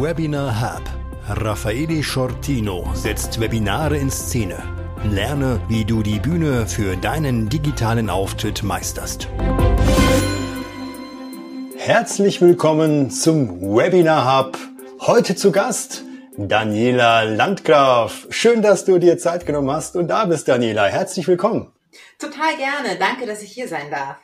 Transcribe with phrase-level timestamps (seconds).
[0.00, 0.82] Webinar Hub.
[1.28, 4.62] Raffaele Shortino setzt Webinare in Szene.
[5.02, 9.26] Lerne, wie du die Bühne für deinen digitalen Auftritt meisterst.
[11.76, 14.58] Herzlich willkommen zum Webinar Hub.
[15.00, 16.04] Heute zu Gast
[16.36, 18.28] Daniela Landgraf.
[18.30, 20.86] Schön, dass du dir Zeit genommen hast und da bist, Daniela.
[20.86, 21.72] Herzlich willkommen.
[22.20, 22.96] Total gerne.
[23.00, 24.16] Danke, dass ich hier sein darf.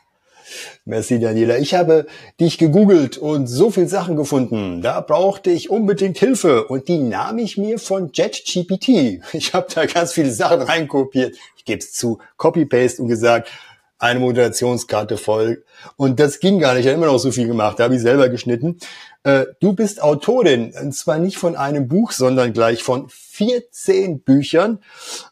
[0.84, 1.58] Merci, Daniela.
[1.58, 2.06] Ich habe
[2.40, 4.82] dich gegoogelt und so viel Sachen gefunden.
[4.82, 9.22] Da brauchte ich unbedingt Hilfe und die nahm ich mir von JetGPT.
[9.32, 11.36] Ich habe da ganz viele Sachen reinkopiert.
[11.56, 13.50] Ich gebe es zu, Copy-Paste und gesagt,
[13.98, 15.64] eine Moderationskarte voll.
[15.96, 16.84] Und das ging gar nicht.
[16.84, 17.78] Ich habe immer noch so viel gemacht.
[17.78, 18.78] Da habe ich selber geschnitten.
[19.22, 24.80] Äh, du bist Autorin, und zwar nicht von einem Buch, sondern gleich von 14 Büchern.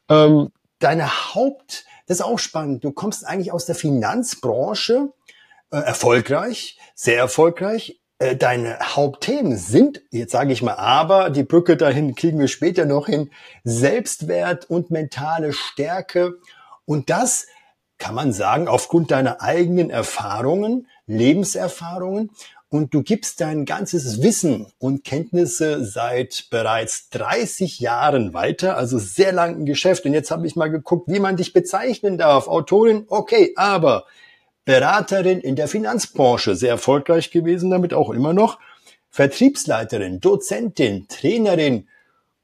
[0.09, 2.85] Ähm, deine Haupt das ist auch spannend.
[2.85, 5.15] Du kommst eigentlich aus der Finanzbranche,
[5.71, 8.03] äh, erfolgreich, sehr erfolgreich.
[8.19, 12.85] Äh, deine Hauptthemen sind, jetzt sage ich mal, aber die Brücke dahin kriegen wir später
[12.85, 13.31] noch hin,
[13.65, 16.35] Selbstwert und mentale Stärke.
[16.85, 17.47] Und das
[17.97, 22.31] kann man sagen, aufgrund deiner eigenen Erfahrungen, Lebenserfahrungen
[22.73, 29.31] und du gibst dein ganzes Wissen und Kenntnisse seit bereits 30 Jahren weiter, also sehr
[29.31, 30.07] lang im Geschäft.
[30.07, 32.49] Und jetzt habe ich mal geguckt, wie man dich bezeichnen darf.
[32.49, 34.07] Autorin, okay, aber
[34.65, 38.59] Beraterin in der Finanzbranche, sehr erfolgreich gewesen, damit auch immer noch.
[39.11, 41.89] Vertriebsleiterin, Dozentin, Trainerin,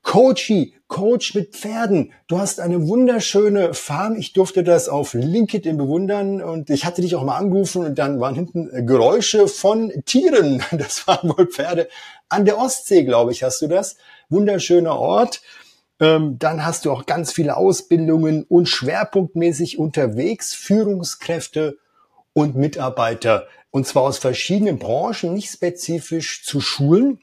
[0.08, 2.14] Coachy, Coach mit Pferden.
[2.28, 4.16] Du hast eine wunderschöne Farm.
[4.16, 8.18] Ich durfte das auf LinkedIn bewundern und ich hatte dich auch mal angerufen und dann
[8.18, 10.64] waren hinten Geräusche von Tieren.
[10.72, 11.90] Das waren wohl Pferde.
[12.30, 13.98] An der Ostsee, glaube ich, hast du das.
[14.30, 15.42] Wunderschöner Ort.
[16.00, 21.76] Ähm, dann hast du auch ganz viele Ausbildungen und schwerpunktmäßig unterwegs Führungskräfte
[22.32, 27.20] und Mitarbeiter und zwar aus verschiedenen Branchen, nicht spezifisch zu Schulen.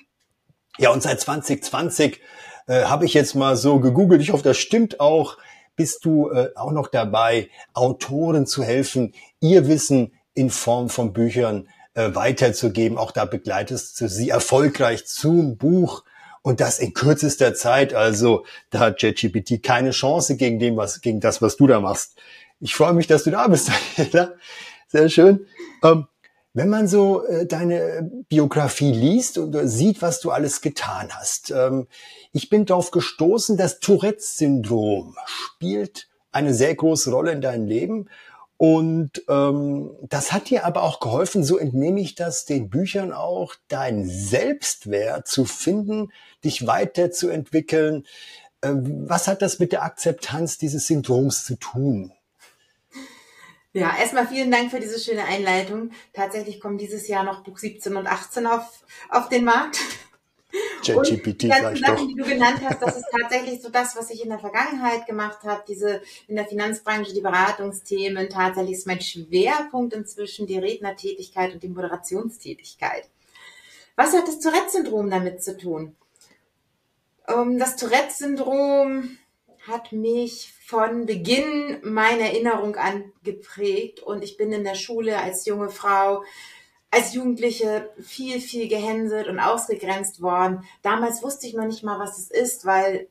[0.77, 2.20] Ja, und seit 2020
[2.67, 4.21] äh, habe ich jetzt mal so gegoogelt.
[4.21, 5.38] Ich hoffe, das stimmt auch.
[5.76, 11.67] Bist du äh, auch noch dabei, Autoren zu helfen, ihr Wissen in Form von Büchern
[11.93, 12.98] äh, weiterzugeben?
[12.98, 16.04] Auch da begleitest du sie erfolgreich zum Buch
[16.42, 17.93] und das in kürzester Zeit.
[17.93, 22.15] Also da hat ChatGPT keine Chance gegen dem, was gegen das, was du da machst.
[22.61, 24.33] Ich freue mich, dass du da bist, Daniela.
[24.87, 25.45] Sehr schön.
[25.83, 26.08] Ähm,
[26.55, 31.88] wenn man so äh, deine Biografie liest und sieht, was du alles getan hast, ähm,
[32.32, 38.10] ich bin darauf gestoßen, das Tourette-Syndrom spielt eine sehr große Rolle in deinem Leben.
[38.58, 43.55] Und ähm, das hat dir aber auch geholfen, so entnehme ich das den Büchern auch,
[43.67, 46.14] dein Selbstwert zu finden,
[46.45, 48.05] dich weiterzuentwickeln.
[48.61, 52.14] Ähm, was hat das mit der Akzeptanz dieses Syndroms zu tun?
[53.75, 55.91] Ja, erstmal vielen Dank für diese schöne Einleitung.
[56.13, 59.80] Tatsächlich kommen dieses Jahr noch Buch 17 und 18 auf, auf den Markt.
[60.81, 62.08] ChatGPT die ganzen Sachen, doch.
[62.08, 65.39] die du genannt hast, das ist tatsächlich so das, was ich in der Vergangenheit gemacht
[65.43, 65.65] habe.
[65.67, 68.30] Diese in der Finanzbranche, die Beratungsthemen.
[68.30, 73.09] Tatsächlich ist mein Schwerpunkt inzwischen die Rednertätigkeit und die Moderationstätigkeit.
[73.97, 75.97] Was hat das Tourette-Syndrom damit zu tun?
[77.27, 79.17] Ähm, das Tourette-Syndrom
[79.67, 85.45] hat mich von Beginn meiner Erinnerung an geprägt und ich bin in der Schule als
[85.45, 86.23] junge Frau,
[86.92, 90.64] als Jugendliche viel, viel gehänselt und ausgegrenzt worden.
[90.81, 93.08] Damals wusste ich noch nicht mal, was es ist, weil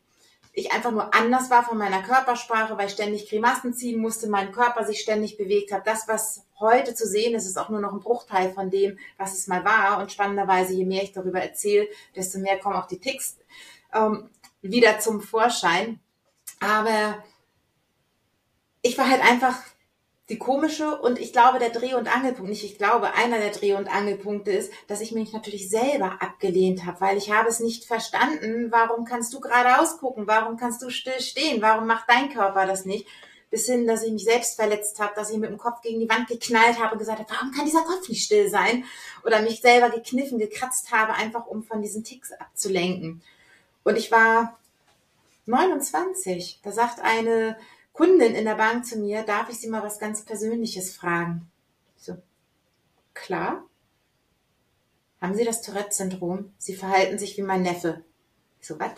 [0.56, 4.52] ich einfach nur anders war von meiner Körpersprache, weil ich ständig Grimassen ziehen musste, mein
[4.52, 5.86] Körper sich ständig bewegt hat.
[5.86, 9.34] Das, was heute zu sehen ist, ist auch nur noch ein Bruchteil von dem, was
[9.34, 10.00] es mal war.
[10.00, 13.36] Und spannenderweise, je mehr ich darüber erzähle, desto mehr kommen auch die Ticks
[13.92, 14.30] ähm,
[14.62, 15.98] wieder zum Vorschein.
[16.64, 17.22] Aber
[18.80, 19.60] ich war halt einfach
[20.30, 23.74] die komische und ich glaube, der Dreh- und Angelpunkt, nicht ich glaube, einer der Dreh-
[23.74, 27.84] und Angelpunkte ist, dass ich mich natürlich selber abgelehnt habe, weil ich habe es nicht
[27.84, 32.66] verstanden, warum kannst du geradeaus gucken, warum kannst du still stehen, warum macht dein Körper
[32.66, 33.06] das nicht,
[33.50, 36.08] bis hin, dass ich mich selbst verletzt habe, dass ich mit dem Kopf gegen die
[36.08, 38.84] Wand geknallt habe und gesagt habe, warum kann dieser Kopf nicht still sein
[39.26, 43.22] oder mich selber gekniffen, gekratzt habe, einfach um von diesen Ticks abzulenken.
[43.82, 44.58] Und ich war
[45.46, 46.60] 29.
[46.62, 47.56] Da sagt eine
[47.92, 51.50] Kundin in der Bank zu mir, darf ich Sie mal was ganz Persönliches fragen?
[51.96, 52.16] Ich so,
[53.14, 53.64] klar.
[55.20, 56.52] Haben Sie das Tourette-Syndrom?
[56.58, 58.04] Sie verhalten sich wie mein Neffe.
[58.60, 58.92] Ich so, was?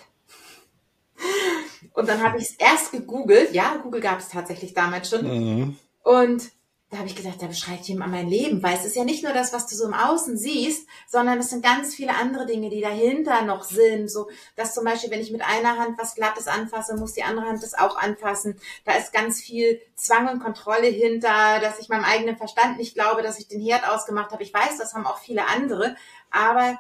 [1.93, 3.52] Und dann habe ich es erst gegoogelt.
[3.52, 5.26] Ja, Google gab es tatsächlich damals schon.
[5.26, 5.78] Mhm.
[6.02, 6.50] Und
[6.90, 9.32] da habe ich gedacht, da beschreibt jemand mein Leben, weil es ist ja nicht nur
[9.32, 12.80] das, was du so im Außen siehst, sondern es sind ganz viele andere Dinge, die
[12.80, 14.08] dahinter noch sind.
[14.08, 17.46] So, dass zum Beispiel, wenn ich mit einer Hand was Glattes anfasse, muss die andere
[17.46, 18.60] Hand das auch anfassen.
[18.84, 23.22] Da ist ganz viel Zwang und Kontrolle hinter, dass ich meinem eigenen Verstand nicht glaube,
[23.22, 24.44] dass ich den Herd ausgemacht habe.
[24.44, 25.96] Ich weiß, das haben auch viele andere,
[26.30, 26.78] aber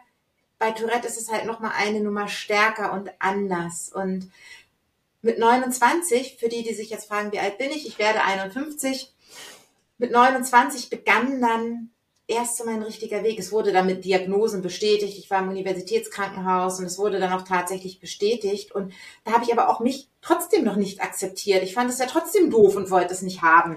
[0.60, 3.90] bei Tourette ist es halt nochmal eine Nummer stärker und anders.
[3.92, 4.30] Und
[5.20, 9.12] mit 29, für die, die sich jetzt fragen, wie alt bin ich, ich werde 51,
[9.98, 11.90] mit 29 begann dann
[12.28, 13.38] erst so mein richtiger Weg.
[13.38, 15.18] Es wurde dann mit Diagnosen bestätigt.
[15.18, 18.72] Ich war im Universitätskrankenhaus und es wurde dann auch tatsächlich bestätigt.
[18.72, 18.92] Und
[19.24, 21.62] da habe ich aber auch mich trotzdem noch nicht akzeptiert.
[21.62, 23.76] Ich fand es ja trotzdem doof und wollte es nicht haben.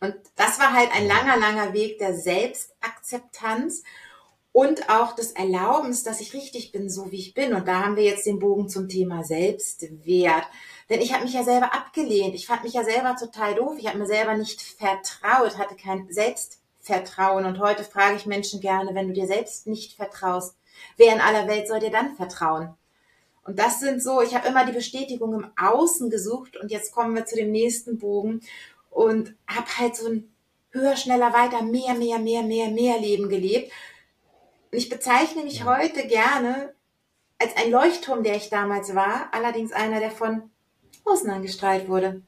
[0.00, 3.82] Und das war halt ein langer, langer Weg der Selbstakzeptanz
[4.52, 7.52] und auch des Erlaubens, dass ich richtig bin, so wie ich bin.
[7.52, 10.44] Und da haben wir jetzt den Bogen zum Thema Selbstwert.
[10.88, 12.34] Denn ich habe mich ja selber abgelehnt.
[12.34, 13.76] Ich fand mich ja selber total doof.
[13.78, 16.60] Ich habe mir selber nicht vertraut, hatte kein Selbstwert.
[16.86, 17.44] Vertrauen.
[17.44, 20.56] Und heute frage ich Menschen gerne, wenn du dir selbst nicht vertraust,
[20.96, 22.74] wer in aller Welt soll dir dann vertrauen?
[23.44, 27.14] Und das sind so, ich habe immer die Bestätigung im Außen gesucht und jetzt kommen
[27.14, 28.40] wir zu dem nächsten Bogen
[28.90, 30.32] und habe halt so ein
[30.70, 33.72] höher, schneller, weiter, mehr, mehr, mehr, mehr, mehr Leben gelebt.
[34.70, 36.72] Und ich bezeichne mich heute gerne
[37.38, 40.50] als ein Leuchtturm, der ich damals war, allerdings einer, der von
[41.04, 42.22] außen angestrahlt wurde.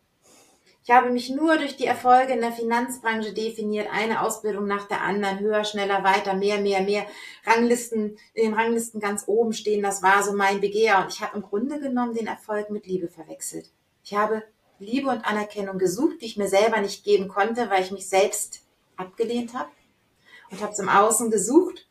[0.88, 5.02] Ich habe mich nur durch die Erfolge in der Finanzbranche definiert, eine Ausbildung nach der
[5.02, 7.04] anderen, höher, schneller, weiter, mehr, mehr, mehr,
[7.44, 11.00] Ranglisten, in den Ranglisten ganz oben stehen, das war so mein Begehr.
[11.00, 13.70] Und ich habe im Grunde genommen den Erfolg mit Liebe verwechselt.
[14.02, 14.42] Ich habe
[14.78, 18.62] Liebe und Anerkennung gesucht, die ich mir selber nicht geben konnte, weil ich mich selbst
[18.96, 19.68] abgelehnt habe
[20.50, 21.86] und habe es im Außen gesucht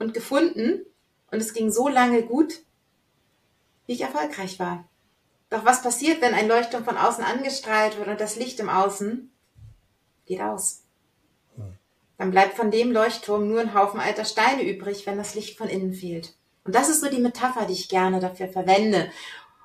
[0.00, 0.86] und gefunden.
[1.30, 2.64] Und es ging so lange gut,
[3.86, 4.88] wie ich erfolgreich war.
[5.50, 9.30] Doch was passiert, wenn ein Leuchtturm von außen angestrahlt wird und das Licht im Außen
[10.26, 10.84] geht aus?
[12.18, 15.68] Dann bleibt von dem Leuchtturm nur ein Haufen alter Steine übrig, wenn das Licht von
[15.68, 16.34] innen fehlt.
[16.64, 19.10] Und das ist so die Metapher, die ich gerne dafür verwende.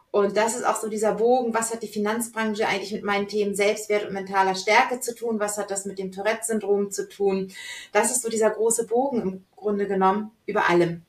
[0.10, 3.54] Und das ist auch so dieser Bogen, was hat die Finanzbranche eigentlich mit meinen Themen
[3.54, 5.42] Selbstwert und mentaler Stärke zu tun?
[5.42, 7.52] Was hat das mit dem Tourette-Syndrom zu tun?
[7.92, 11.02] Das ist so dieser große Bogen im Grunde genommen über allem.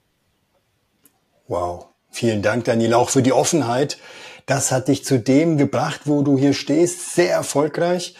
[1.46, 1.86] Wow.
[2.10, 3.98] Vielen Dank, Daniela, auch für die Offenheit.
[4.46, 8.14] Das hat dich zu dem gebracht, wo du hier stehst, sehr erfolgreich.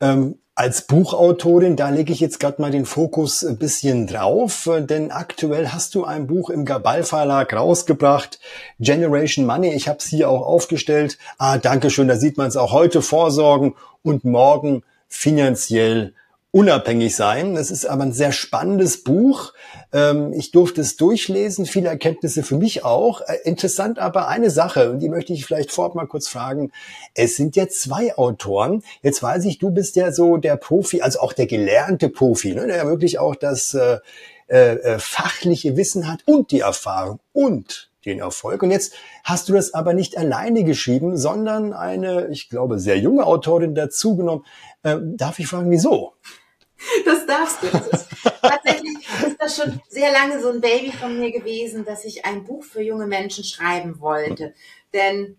[0.00, 5.10] Ähm, als Buchautorin, da lege ich jetzt gerade mal den Fokus ein bisschen drauf, denn
[5.10, 8.38] aktuell hast du ein Buch im Gabal Verlag rausgebracht,
[8.78, 9.72] Generation Money.
[9.72, 11.16] Ich habe es hier auch aufgestellt.
[11.38, 16.12] Ah, danke schön, da sieht man es auch heute vorsorgen und morgen finanziell
[16.52, 17.54] unabhängig sein.
[17.54, 19.52] Das ist aber ein sehr spannendes Buch.
[19.92, 23.20] Ähm, ich durfte es durchlesen, viele Erkenntnisse für mich auch.
[23.22, 26.72] Äh, interessant aber eine Sache, und die möchte ich vielleicht vorab mal kurz fragen.
[27.14, 28.82] Es sind ja zwei Autoren.
[29.02, 32.66] Jetzt weiß ich, du bist ja so der Profi, also auch der gelernte Profi, ne,
[32.66, 33.98] der ja wirklich auch das äh,
[34.48, 38.62] äh, fachliche Wissen hat und die Erfahrung und den Erfolg.
[38.62, 38.94] Und jetzt
[39.24, 44.44] hast du das aber nicht alleine geschrieben, sondern eine, ich glaube, sehr junge Autorin dazugenommen.
[44.82, 46.14] Äh, darf ich fragen, wieso?
[47.04, 47.68] Das darfst du.
[47.68, 48.08] Das ist,
[48.42, 48.96] tatsächlich
[49.26, 52.64] ist das schon sehr lange so ein Baby von mir gewesen, dass ich ein Buch
[52.64, 54.54] für junge Menschen schreiben wollte.
[54.92, 55.36] Denn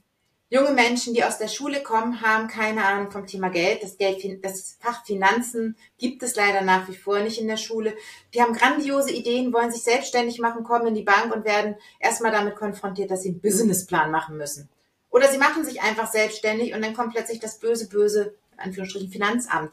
[0.50, 3.84] junge Menschen, die aus der Schule kommen, haben keine Ahnung vom Thema Geld.
[3.84, 7.96] Das Geld, das Fach Finanzen gibt es leider nach wie vor nicht in der Schule.
[8.34, 12.32] Die haben grandiose Ideen, wollen sich selbstständig machen, kommen in die Bank und werden erstmal
[12.32, 14.70] damit konfrontiert, dass sie einen Businessplan machen müssen.
[15.10, 19.72] Oder sie machen sich einfach selbstständig und dann kommt plötzlich das böse, böse, Anführungsstrichen, Finanzamt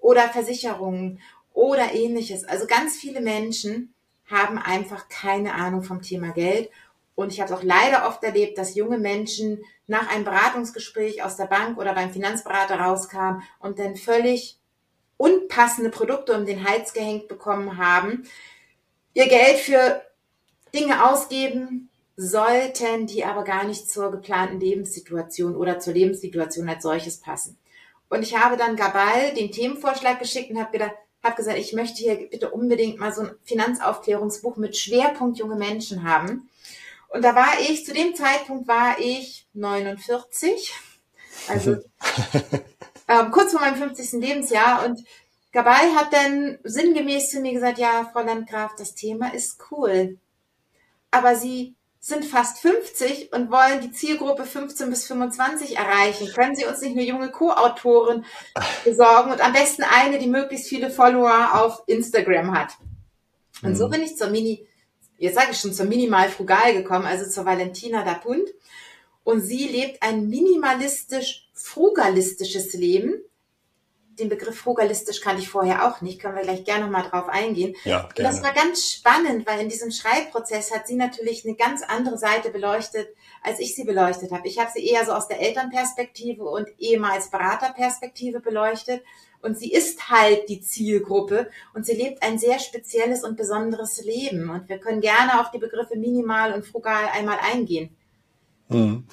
[0.00, 1.20] oder Versicherungen
[1.52, 2.44] oder ähnliches.
[2.44, 3.94] Also ganz viele Menschen
[4.26, 6.70] haben einfach keine Ahnung vom Thema Geld.
[7.14, 11.46] Und ich habe auch leider oft erlebt, dass junge Menschen nach einem Beratungsgespräch aus der
[11.46, 14.58] Bank oder beim Finanzberater rauskamen und dann völlig
[15.16, 18.22] unpassende Produkte um den Hals gehängt bekommen haben,
[19.12, 20.00] ihr Geld für
[20.72, 27.18] Dinge ausgeben sollten, die aber gar nicht zur geplanten Lebenssituation oder zur Lebenssituation als solches
[27.18, 27.58] passen.
[28.10, 32.02] Und ich habe dann Gabal den Themenvorschlag geschickt und habe gedacht, habe gesagt, ich möchte
[32.02, 36.50] hier bitte unbedingt mal so ein Finanzaufklärungsbuch mit Schwerpunkt junge Menschen haben.
[37.08, 40.72] Und da war ich, zu dem Zeitpunkt war ich 49,
[41.48, 41.76] also
[43.08, 44.20] ähm, kurz vor meinem 50.
[44.20, 44.84] Lebensjahr.
[44.84, 45.04] Und
[45.52, 50.18] Gabal hat dann sinngemäß zu mir gesagt, ja, Frau Landgraf, das Thema ist cool.
[51.10, 56.32] Aber Sie sind fast 50 und wollen die Zielgruppe 15 bis 25 erreichen.
[56.32, 58.24] Können Sie uns nicht eine junge Co-Autorin
[58.84, 62.72] besorgen und am besten eine, die möglichst viele Follower auf Instagram hat?
[63.62, 63.76] Und mhm.
[63.76, 64.66] so bin ich zur Mini,
[65.18, 68.48] jetzt sage ich schon, zur Minimal Frugal gekommen, also zur Valentina Dapunt.
[69.22, 73.22] Und sie lebt ein minimalistisch frugalistisches Leben
[74.20, 77.74] den Begriff frugalistisch kannte ich vorher auch nicht, können wir gleich gerne nochmal drauf eingehen.
[77.84, 78.30] Ja, gerne.
[78.30, 82.50] Das war ganz spannend, weil in diesem Schreibprozess hat sie natürlich eine ganz andere Seite
[82.50, 83.08] beleuchtet,
[83.42, 84.46] als ich sie beleuchtet habe.
[84.46, 89.02] Ich habe sie eher so aus der Elternperspektive und ehemals Beraterperspektive beleuchtet.
[89.42, 94.50] Und sie ist halt die Zielgruppe und sie lebt ein sehr spezielles und besonderes Leben.
[94.50, 97.96] Und wir können gerne auf die Begriffe minimal und frugal einmal eingehen.
[98.68, 99.06] Hm.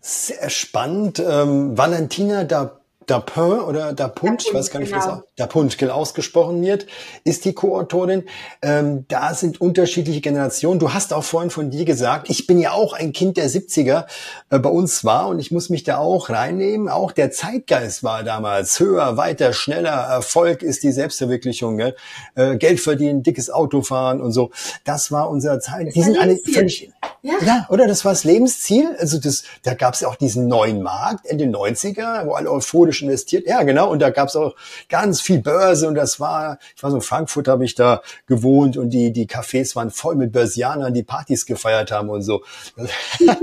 [0.00, 1.18] Sehr spannend.
[1.18, 2.79] Ähm, Valentina da
[3.10, 5.04] Dapin oder Dapunt, ich weiß gar nicht, genau.
[5.04, 6.86] wie es Dapuntkel ausgesprochen wird,
[7.24, 8.24] ist die Co-Autorin.
[8.62, 10.78] Ähm, da sind unterschiedliche Generationen.
[10.78, 14.06] Du hast auch vorhin von dir gesagt, ich bin ja auch ein Kind der 70er
[14.50, 16.88] äh, bei uns war und ich muss mich da auch reinnehmen.
[16.88, 19.90] Auch der Zeitgeist war damals höher, weiter, schneller.
[19.90, 21.78] Erfolg ist die Selbstverwirklichung.
[21.78, 21.96] Gell?
[22.36, 24.52] Äh, Geld verdienen, dickes Auto fahren und so.
[24.84, 25.96] Das war unser Zeit.
[25.96, 27.34] Die sind alle völlig, ja.
[27.44, 27.88] ja, oder?
[27.88, 28.94] Das war das Lebensziel.
[29.00, 32.99] Also das, da gab es ja auch diesen neuen Markt Ende 90er, wo alle euphorisch
[33.02, 33.46] investiert.
[33.46, 33.90] Ja, genau.
[33.90, 34.54] Und da gab es auch
[34.88, 38.76] ganz viel Börse und das war, ich war so in Frankfurt, habe ich da gewohnt
[38.76, 42.42] und die, die Cafés waren voll mit Börsianern, die Partys gefeiert haben und so.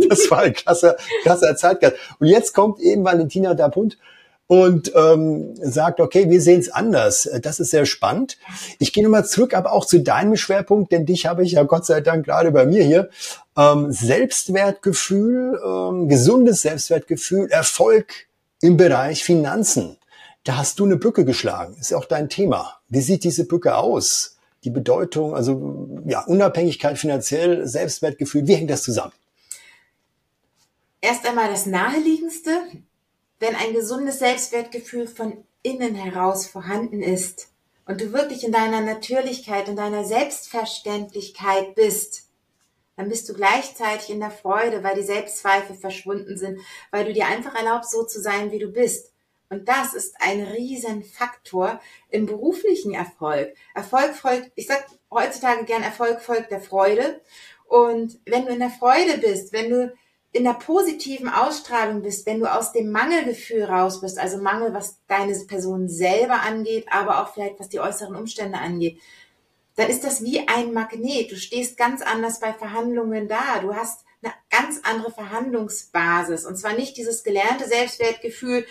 [0.10, 1.96] Das war ein krasser, krasser Zeitgeist.
[2.20, 3.98] Und jetzt kommt eben Valentina Dapunt
[4.48, 7.30] und ähm, sagt, okay, wir sehen es anders.
[7.42, 8.38] Das ist sehr spannend.
[8.80, 11.86] Ich gehe nochmal zurück, aber auch zu deinem Schwerpunkt, denn dich habe ich ja Gott
[11.86, 13.10] sei Dank gerade bei mir hier.
[13.58, 18.27] Ähm, Selbstwertgefühl, ähm, gesundes Selbstwertgefühl, Erfolg
[18.62, 19.98] im Bereich Finanzen.
[20.44, 21.76] Da hast du eine Brücke geschlagen.
[21.80, 22.80] Ist ja auch dein Thema.
[22.88, 24.38] Wie sieht diese Brücke aus?
[24.64, 29.14] Die Bedeutung, also ja, Unabhängigkeit finanziell, Selbstwertgefühl, wie hängt das zusammen?
[31.02, 32.52] Erst einmal das Naheliegendste,
[33.40, 37.50] wenn ein gesundes Selbstwertgefühl von innen heraus vorhanden ist
[37.86, 42.27] und du wirklich in deiner Natürlichkeit und deiner Selbstverständlichkeit bist,
[42.98, 46.60] dann bist du gleichzeitig in der Freude, weil die Selbstzweifel verschwunden sind,
[46.92, 49.14] weil du dir einfach erlaubst, so zu sein, wie du bist.
[49.50, 53.54] Und das ist ein Riesenfaktor im beruflichen Erfolg.
[53.74, 57.22] Erfolg folgt, ich sag heutzutage gern, Erfolg folgt der Freude.
[57.68, 59.94] Und wenn du in der Freude bist, wenn du
[60.34, 65.00] in der positiven Ausstrahlung bist, wenn du aus dem Mangelgefühl raus bist, also Mangel, was
[65.08, 69.00] deine Person selber angeht, aber auch vielleicht was die äußeren Umstände angeht,
[69.78, 71.32] dann ist das wie ein Magnet.
[71.32, 73.60] Du stehst ganz anders bei Verhandlungen da.
[73.62, 76.46] Du hast eine ganz andere Verhandlungsbasis.
[76.46, 78.66] Und zwar nicht dieses gelernte Selbstwertgefühl,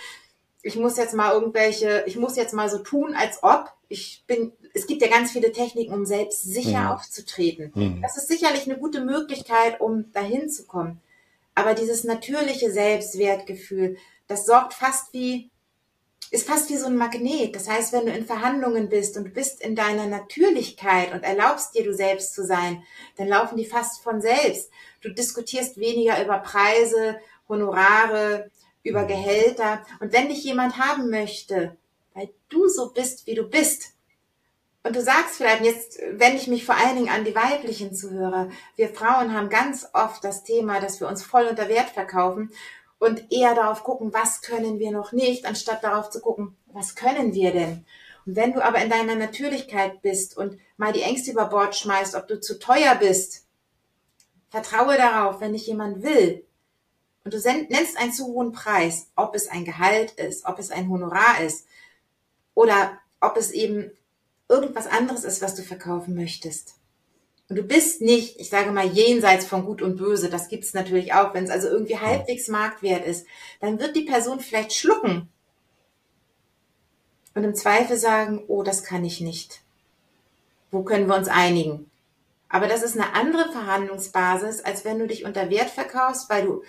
[0.62, 3.72] ich muss jetzt mal irgendwelche, ich muss jetzt mal so tun, als ob.
[3.88, 6.88] Ich bin, es gibt ja ganz viele Techniken, um selbst sicher mhm.
[6.88, 7.70] aufzutreten.
[7.72, 8.02] Mhm.
[8.02, 11.00] Das ist sicherlich eine gute Möglichkeit, um dahin zu kommen.
[11.54, 13.96] Aber dieses natürliche Selbstwertgefühl,
[14.26, 15.50] das sorgt fast wie,
[16.30, 17.54] ist fast wie so ein Magnet.
[17.54, 21.74] Das heißt, wenn du in Verhandlungen bist und du bist in deiner Natürlichkeit und erlaubst
[21.74, 22.82] dir, du selbst zu sein,
[23.16, 24.70] dann laufen die fast von selbst.
[25.00, 27.18] Du diskutierst weniger über Preise,
[27.48, 28.50] Honorare,
[28.82, 29.08] über mhm.
[29.08, 29.84] Gehälter.
[30.00, 31.76] Und wenn dich jemand haben möchte,
[32.14, 33.92] weil du so bist, wie du bist,
[34.86, 38.50] und du sagst vielleicht, jetzt wende ich mich vor allen Dingen an die weiblichen Zuhörer.
[38.76, 42.52] Wir Frauen haben ganz oft das Thema, dass wir uns voll unter Wert verkaufen
[42.98, 47.34] und eher darauf gucken, was können wir noch nicht, anstatt darauf zu gucken, was können
[47.34, 47.84] wir denn?
[48.24, 52.14] Und wenn du aber in deiner Natürlichkeit bist und mal die Ängste über Bord schmeißt,
[52.14, 53.46] ob du zu teuer bist,
[54.48, 56.44] vertraue darauf, wenn dich jemand will
[57.24, 57.38] und du
[57.68, 61.66] nennst einen zu hohen Preis, ob es ein Gehalt ist, ob es ein Honorar ist
[62.54, 63.90] oder ob es eben
[64.48, 66.75] irgendwas anderes ist, was du verkaufen möchtest.
[67.48, 71.14] Und du bist nicht, ich sage mal, jenseits von Gut und Böse, das gibt's natürlich
[71.14, 73.26] auch, wenn es also irgendwie halbwegs marktwert ist,
[73.60, 75.28] dann wird die Person vielleicht schlucken
[77.34, 79.60] und im Zweifel sagen, oh, das kann ich nicht.
[80.70, 81.88] Wo können wir uns einigen?
[82.48, 86.62] Aber das ist eine andere Verhandlungsbasis, als wenn du dich unter Wert verkaufst, weil du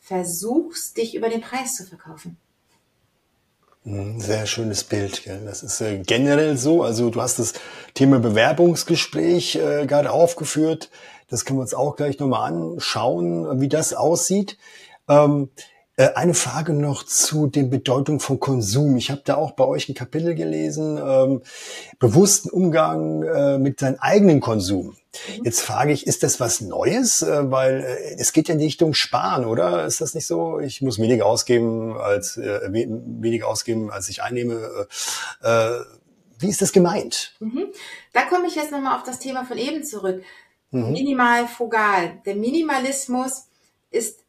[0.00, 2.36] versuchst, dich über den Preis zu verkaufen.
[3.86, 5.22] Hm, sehr schönes Bild.
[5.22, 5.42] Gell?
[5.44, 6.82] Das ist äh, generell so.
[6.82, 7.54] Also du hast das
[7.94, 10.90] Thema Bewerbungsgespräch äh, gerade aufgeführt.
[11.28, 14.58] Das können wir uns auch gleich nochmal anschauen, wie das aussieht.
[15.08, 15.62] Ähm, äh,
[15.96, 18.96] eine Frage noch zu den Bedeutung von Konsum.
[18.96, 21.42] Ich habe da auch bei euch ein Kapitel gelesen, ähm,
[21.98, 24.88] bewussten Umgang äh, mit seinem eigenen Konsum.
[24.88, 25.44] Mhm.
[25.44, 27.22] Jetzt frage ich, ist das was Neues?
[27.22, 29.86] Äh, weil äh, es geht ja in die Richtung Sparen, oder?
[29.86, 30.60] Ist das nicht so?
[30.60, 34.86] Ich muss weniger ausgeben, als äh, weniger ausgeben, als ich einnehme.
[35.42, 35.80] Äh, äh,
[36.38, 37.34] wie ist das gemeint?
[37.40, 37.68] Mhm.
[38.12, 40.22] Da komme ich jetzt nochmal auf das Thema von eben zurück.
[40.70, 40.92] Mhm.
[40.92, 42.20] Minimal frugal.
[42.26, 43.46] Der Minimalismus
[43.90, 44.25] ist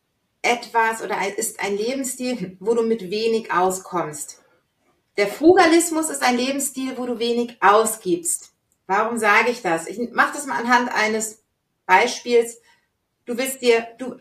[0.48, 4.42] etwas oder ist ein Lebensstil, wo du mit wenig auskommst.
[5.18, 8.52] Der Frugalismus ist ein Lebensstil, wo du wenig ausgibst.
[8.86, 9.88] Warum sage ich das?
[9.88, 11.44] Ich mache das mal anhand eines
[11.86, 12.62] Beispiels.
[13.26, 14.16] Du willst dir, du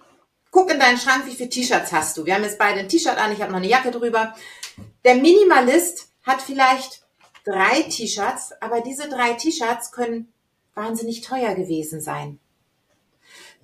[0.51, 2.25] guck in deinen Schrank, wie viele T-Shirts hast du?
[2.25, 4.35] Wir haben jetzt beide ein T-Shirt an, ich habe noch eine Jacke drüber.
[5.05, 7.03] Der Minimalist hat vielleicht
[7.45, 10.33] drei T-Shirts, aber diese drei T-Shirts können
[10.75, 12.41] wahnsinnig teuer gewesen sein.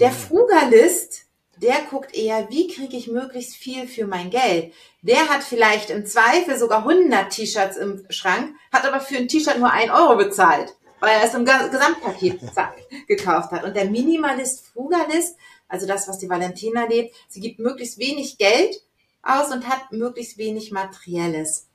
[0.00, 1.26] Der Frugalist
[1.62, 4.74] der guckt eher, wie kriege ich möglichst viel für mein Geld.
[5.00, 9.58] Der hat vielleicht im Zweifel sogar 100 T-Shirts im Schrank, hat aber für ein T-Shirt
[9.58, 12.40] nur ein Euro bezahlt, weil er es im Gesamtpaket
[13.08, 13.64] gekauft hat.
[13.64, 15.36] Und der Minimalist, Frugalist,
[15.68, 18.82] also das, was die Valentina lebt, sie gibt möglichst wenig Geld
[19.22, 21.68] aus und hat möglichst wenig Materielles.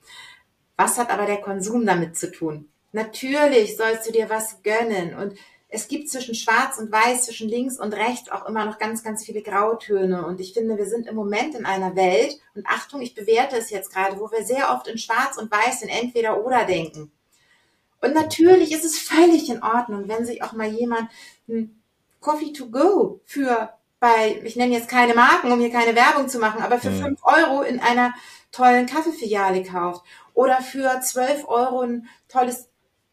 [0.75, 2.69] Was hat aber der Konsum damit zu tun?
[2.91, 5.37] Natürlich sollst du dir was gönnen und
[5.69, 9.25] es gibt zwischen Schwarz und Weiß, zwischen links und rechts auch immer noch ganz, ganz
[9.25, 10.25] viele Grautöne.
[10.25, 13.69] Und ich finde, wir sind im Moment in einer Welt, und Achtung, ich bewerte es
[13.69, 17.11] jetzt gerade, wo wir sehr oft in Schwarz und Weiß in entweder oder denken.
[18.01, 21.09] Und natürlich ist es völlig in Ordnung, wenn sich auch mal jemand
[21.49, 21.81] ein
[22.21, 26.39] Coffee to go für bei, ich nenne jetzt keine Marken, um hier keine Werbung zu
[26.39, 27.01] machen, aber für mhm.
[27.01, 28.13] fünf Euro in einer
[28.51, 32.66] tollen Kaffeefiliale kauft oder für zwölf Euro ein tolles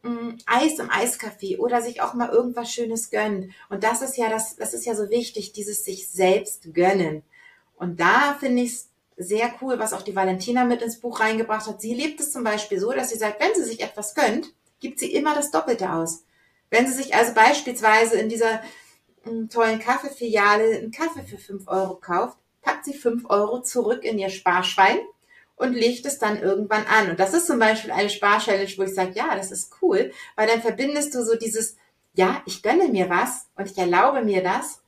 [0.05, 3.53] mh, Eis im Eiscafé oder sich auch mal irgendwas Schönes gönnen.
[3.69, 7.23] Und das ist ja das, das ist ja so wichtig, dieses sich selbst gönnen.
[7.77, 11.67] Und da finde ich es sehr cool, was auch die Valentina mit ins Buch reingebracht
[11.67, 11.81] hat.
[11.81, 14.99] Sie lebt es zum Beispiel so, dass sie sagt, wenn sie sich etwas gönnt, gibt
[14.99, 16.25] sie immer das Doppelte aus.
[16.71, 18.63] Wenn sie sich also beispielsweise in dieser
[19.25, 24.19] mh, tollen Kaffeefiliale einen Kaffee für fünf Euro kauft, packt sie fünf Euro zurück in
[24.19, 24.99] ihr Sparschwein
[25.57, 27.11] und legt es dann irgendwann an.
[27.11, 30.49] Und das ist zum Beispiel eine Sparchallenge, wo ich sage, ja, das ist cool, weil
[30.49, 31.77] dann verbindest du so dieses,
[32.15, 34.83] ja, ich gönne mir was und ich erlaube mir das,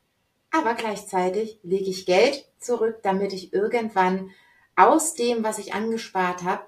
[0.51, 4.31] aber gleichzeitig lege ich Geld zurück, damit ich irgendwann
[4.75, 6.67] aus dem, was ich angespart habe,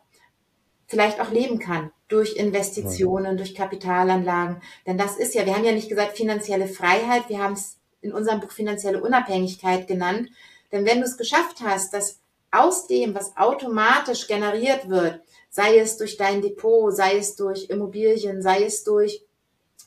[0.87, 4.62] vielleicht auch leben kann durch Investitionen, durch Kapitalanlagen.
[4.87, 8.12] Denn das ist ja, wir haben ja nicht gesagt finanzielle Freiheit, wir haben es in
[8.12, 10.31] unserem Buch finanzielle Unabhängigkeit genannt.
[10.73, 15.97] Denn wenn du es geschafft hast, dass aus dem, was automatisch generiert wird, sei es
[15.97, 19.23] durch dein Depot, sei es durch Immobilien, sei es durch,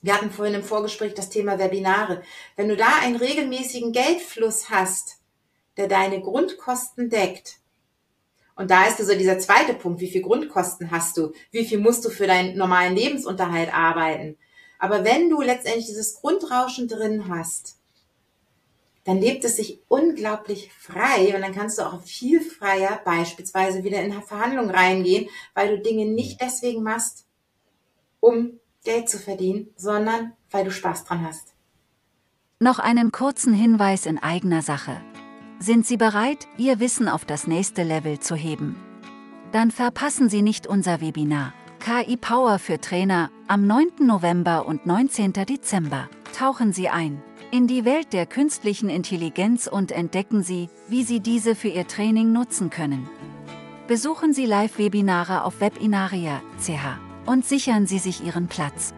[0.01, 2.23] wir hatten vorhin im Vorgespräch das Thema Webinare,
[2.55, 5.17] wenn du da einen regelmäßigen Geldfluss hast,
[5.77, 7.61] der deine Grundkosten deckt,
[8.55, 12.05] und da ist so dieser zweite Punkt, wie viel Grundkosten hast du, wie viel musst
[12.05, 14.37] du für deinen normalen Lebensunterhalt arbeiten.
[14.77, 17.79] Aber wenn du letztendlich dieses Grundrauschen drin hast,
[19.03, 24.01] dann lebt es sich unglaublich frei und dann kannst du auch viel freier beispielsweise wieder
[24.01, 27.25] in Verhandlungen reingehen, weil du Dinge nicht deswegen machst,
[28.19, 31.53] um Geld zu verdienen, sondern weil du Spaß dran hast.
[32.59, 35.01] Noch einen kurzen Hinweis in eigener Sache.
[35.59, 38.75] Sind Sie bereit, Ihr Wissen auf das nächste Level zu heben?
[39.51, 44.05] Dann verpassen Sie nicht unser Webinar KI Power für Trainer am 9.
[44.05, 45.33] November und 19.
[45.33, 46.09] Dezember.
[46.31, 51.53] Tauchen Sie ein in die Welt der künstlichen Intelligenz und entdecken Sie, wie Sie diese
[51.53, 53.09] für Ihr Training nutzen können.
[53.87, 56.71] Besuchen Sie Live-Webinare auf Webinaria.ch
[57.25, 58.93] und sichern Sie sich Ihren Platz.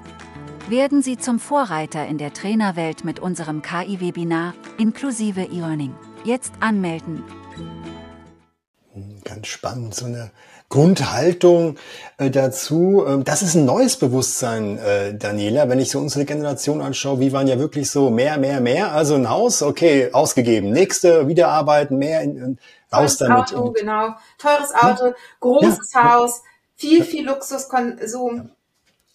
[0.70, 5.96] Werden Sie zum Vorreiter in der Trainerwelt mit unserem KI-Webinar inklusive E-Learning.
[6.24, 7.24] Jetzt anmelden.
[9.24, 10.32] Ganz spannend, so eine
[10.74, 11.76] Grundhaltung
[12.18, 13.06] äh, dazu.
[13.08, 15.70] Ähm, das ist ein neues Bewusstsein, äh, Daniela.
[15.70, 18.92] Wenn ich so unsere Generation anschaue, wie waren ja wirklich so mehr, mehr, mehr.
[18.92, 20.72] Also ein Haus, okay, ausgegeben.
[20.72, 22.58] Nächste, wieder arbeiten, mehr, in, in,
[22.92, 23.56] raus damit.
[23.56, 24.16] Auto, genau.
[24.40, 25.14] Teures Auto, ja.
[25.42, 26.12] großes ja.
[26.12, 26.42] Haus,
[26.76, 28.50] viel, viel Luxuskonsum.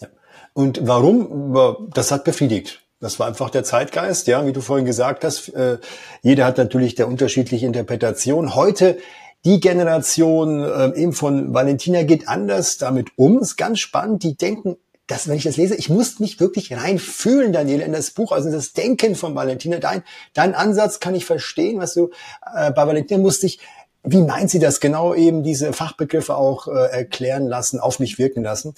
[0.01, 0.09] Ja.
[0.53, 1.90] Und warum?
[1.92, 2.83] Das hat befriedigt.
[3.01, 5.49] Das war einfach der Zeitgeist, ja, wie du vorhin gesagt hast.
[5.49, 5.79] Äh,
[6.23, 8.55] jeder hat natürlich der unterschiedliche Interpretation.
[8.55, 8.99] Heute
[9.44, 13.38] die Generation äh, eben von Valentina geht anders damit um.
[13.38, 14.22] Ist ganz spannend.
[14.22, 18.11] Die denken, dass wenn ich das lese, ich muss mich wirklich reinfühlen, Daniel, in das
[18.11, 19.79] Buch, also das Denken von Valentina.
[19.79, 20.03] Dein,
[20.35, 22.11] dein Ansatz kann ich verstehen, was du
[22.55, 23.59] äh, bei Valentina musste ich
[24.04, 28.42] wie meint sie das genau eben, diese Fachbegriffe auch äh, erklären lassen, auf mich wirken
[28.42, 28.74] lassen?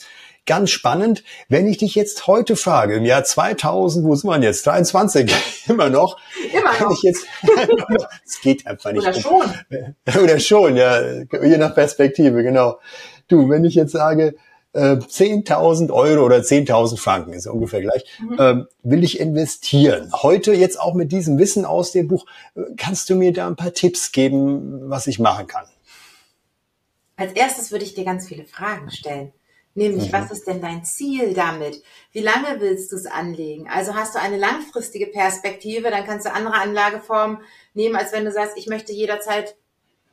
[0.46, 4.66] Ganz spannend, wenn ich dich jetzt heute frage, im Jahr 2000, wo sind wir jetzt?
[4.66, 5.32] 23,
[5.68, 6.18] immer noch.
[6.52, 6.96] Immer noch.
[6.96, 7.26] Ich jetzt,
[8.26, 9.06] es geht einfach nicht.
[9.06, 9.44] Oder schon.
[10.22, 12.80] Oder schon, ja, je nach Perspektive, genau.
[13.28, 14.34] Du, wenn ich jetzt sage,
[14.74, 18.36] 10.000 äh, Euro oder 10.000 Franken, ist ungefähr gleich, mhm.
[18.38, 20.12] ähm, will ich investieren.
[20.12, 23.56] Heute jetzt auch mit diesem Wissen aus dem Buch, äh, kannst du mir da ein
[23.56, 25.66] paar Tipps geben, was ich machen kann?
[27.16, 29.32] Als erstes würde ich dir ganz viele Fragen stellen.
[29.74, 30.12] Nämlich, mhm.
[30.12, 31.82] was ist denn dein Ziel damit?
[32.12, 33.68] Wie lange willst du es anlegen?
[33.68, 37.38] Also hast du eine langfristige Perspektive, dann kannst du andere Anlageformen
[37.74, 39.56] nehmen, als wenn du sagst, ich möchte jederzeit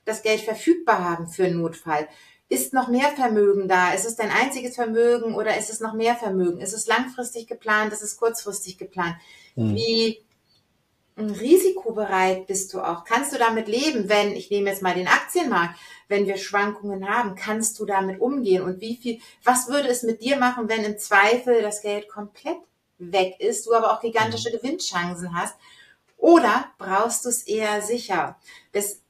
[0.05, 2.07] das Geld verfügbar haben für einen Notfall.
[2.49, 3.91] Ist noch mehr Vermögen da?
[3.91, 6.62] Ist es dein einziges Vermögen oder ist es noch mehr Vermögen?
[6.62, 7.91] Ist es langfristig geplant?
[7.91, 9.15] Ist es kurzfristig geplant?
[9.55, 9.75] Mhm.
[9.75, 10.25] Wie
[11.17, 13.03] risikobereit bist du auch?
[13.03, 17.36] Kannst du damit leben, wenn, ich nehme jetzt mal den Aktienmarkt, wenn wir Schwankungen haben,
[17.36, 18.63] kannst du damit umgehen?
[18.63, 22.60] Und wie viel, was würde es mit dir machen, wenn im Zweifel das Geld komplett
[22.99, 24.62] weg ist, du aber auch gigantische mhm.
[24.62, 25.55] Gewinnchancen hast?
[26.17, 28.38] Oder brauchst du es eher sicher?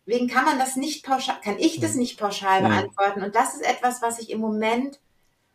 [0.07, 3.23] Deswegen kann man das nicht pauschal, kann ich das nicht pauschal beantworten.
[3.23, 4.99] Und das ist etwas, was ich im Moment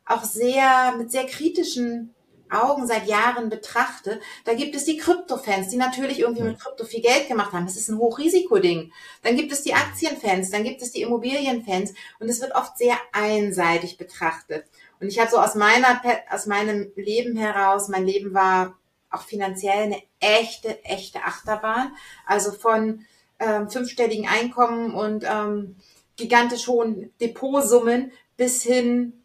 [0.04, 2.14] auch sehr mit sehr kritischen
[2.52, 7.00] Augen seit Jahren betrachte, da gibt es die Krypto-Fans, die natürlich irgendwie mit Krypto viel
[7.00, 7.64] Geld gemacht haben.
[7.64, 8.92] Das ist ein Hochrisikoding.
[9.22, 12.96] Dann gibt es die Aktienfans, dann gibt es die Immobilienfans und es wird oft sehr
[13.12, 14.66] einseitig betrachtet.
[15.00, 18.78] Und ich habe so aus meiner aus meinem Leben heraus, mein Leben war
[19.10, 21.92] auch finanziell eine echte, echte Achterbahn.
[22.26, 23.04] Also von
[23.42, 25.76] ähm, fünfstelligen Einkommen und ähm,
[26.16, 29.24] gigantisch hohen Depotsummen bis hin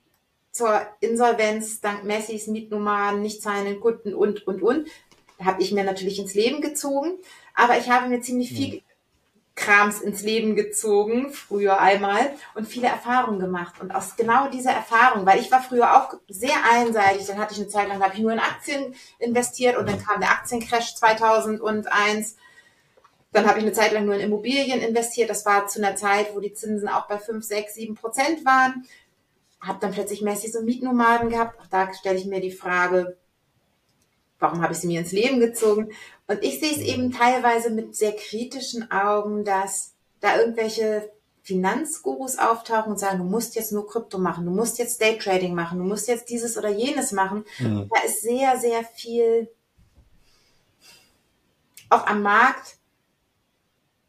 [0.52, 4.88] zur Insolvenz dank Messis, Mietnummern, nicht zahlenden Kunden und, und, und.
[5.38, 7.12] Da habe ich mir natürlich ins Leben gezogen.
[7.54, 8.82] Aber ich habe mir ziemlich viel hm.
[9.56, 13.82] Krams ins Leben gezogen, früher einmal, und viele Erfahrungen gemacht.
[13.82, 17.60] Und aus genau dieser Erfahrung, weil ich war früher auch sehr einseitig, dann hatte ich
[17.60, 22.38] eine Zeit lang, habe ich nur in Aktien investiert und dann kam der Aktiencrash 2001.
[23.32, 25.30] Dann habe ich eine Zeit lang nur in Immobilien investiert.
[25.30, 28.86] Das war zu einer Zeit, wo die Zinsen auch bei 5, 6, 7 Prozent waren
[29.60, 31.60] habe dann plötzlich mäßig so Mietnomaden gehabt.
[31.60, 33.18] Auch da stelle ich mir die Frage,
[34.40, 35.92] warum habe ich sie mir ins Leben gezogen?
[36.28, 41.12] Und ich sehe es eben teilweise mit sehr kritischen Augen, dass da irgendwelche
[41.42, 45.80] Finanzgurus auftauchen und sagen, du musst jetzt nur Krypto machen, du musst jetzt Daytrading machen,
[45.80, 47.46] du musst jetzt dieses oder jenes machen.
[47.60, 47.90] Mhm.
[47.90, 49.50] Da ist sehr, sehr viel
[51.90, 52.77] auch am Markt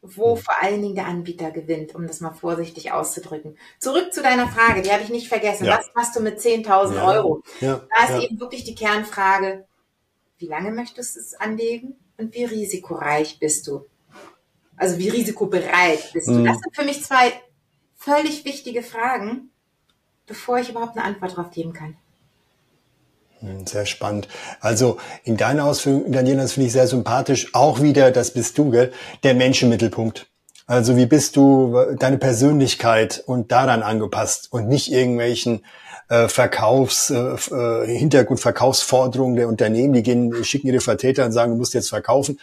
[0.01, 3.57] wo vor allen Dingen der Anbieter gewinnt, um das mal vorsichtig auszudrücken.
[3.79, 5.65] Zurück zu deiner Frage, die habe ich nicht vergessen.
[5.65, 5.77] Ja.
[5.77, 7.07] Was machst du mit 10.000 ja.
[7.07, 7.43] Euro?
[7.59, 7.81] Ja.
[7.95, 9.65] Da ist eben wirklich die Kernfrage,
[10.37, 13.85] wie lange möchtest du es anlegen und wie risikoreich bist du?
[14.77, 16.37] Also wie risikobereit bist mhm.
[16.37, 16.43] du?
[16.45, 17.33] Das sind für mich zwei
[17.95, 19.51] völlig wichtige Fragen,
[20.25, 21.97] bevor ich überhaupt eine Antwort darauf geben kann.
[23.41, 24.27] Hm, sehr spannend.
[24.59, 27.53] Also in deiner Ausführung, Daniela, das finde ich sehr sympathisch.
[27.53, 28.91] Auch wieder, das bist du, gell?
[29.23, 30.27] Der Mensch im Mittelpunkt.
[30.67, 35.65] Also wie bist du deine Persönlichkeit und daran angepasst und nicht irgendwelchen
[36.09, 41.53] äh, Verkaufs, äh, äh Hintergrund, Verkaufsforderungen der Unternehmen, die gehen, schicken ihre Vertreter und sagen,
[41.53, 42.39] du musst jetzt verkaufen.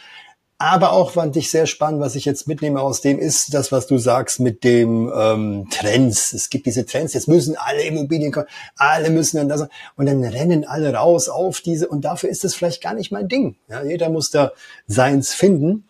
[0.59, 3.87] Aber auch fand ich sehr spannend, was ich jetzt mitnehme aus dem, ist das, was
[3.87, 6.33] du sagst mit dem ähm, Trends.
[6.33, 10.25] Es gibt diese Trends, jetzt müssen alle Immobilien kommen, alle müssen dann das und dann
[10.25, 13.57] rennen alle raus auf diese und dafür ist es vielleicht gar nicht mein Ding.
[13.69, 14.53] Ja, jeder muss da
[14.87, 15.89] seins finden.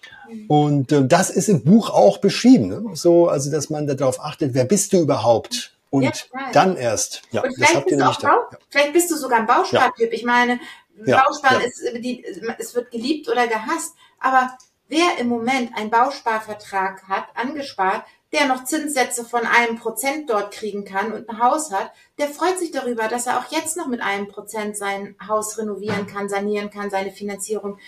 [0.49, 2.67] Und äh, das ist im Buch auch beschrieben.
[2.67, 2.83] Ne?
[2.95, 5.77] So, also dass man darauf achtet, wer bist du überhaupt?
[5.91, 6.13] Und ja,
[6.53, 7.23] dann erst.
[7.31, 8.29] Ja, und das habt ihr nämlich da.
[8.29, 8.59] Ja.
[8.69, 10.09] Vielleicht bist du sogar ein Bauspartyp.
[10.09, 10.13] Ja.
[10.13, 10.59] Ich meine,
[11.05, 12.25] Bausparen ist, die,
[12.59, 13.95] es wird geliebt oder gehasst.
[14.19, 14.57] Aber
[14.89, 20.85] wer im Moment einen Bausparvertrag hat, angespart, der noch Zinssätze von einem Prozent dort kriegen
[20.85, 24.01] kann und ein Haus hat, der freut sich darüber, dass er auch jetzt noch mit
[24.01, 27.79] einem Prozent sein Haus renovieren kann, sanieren kann, seine Finanzierung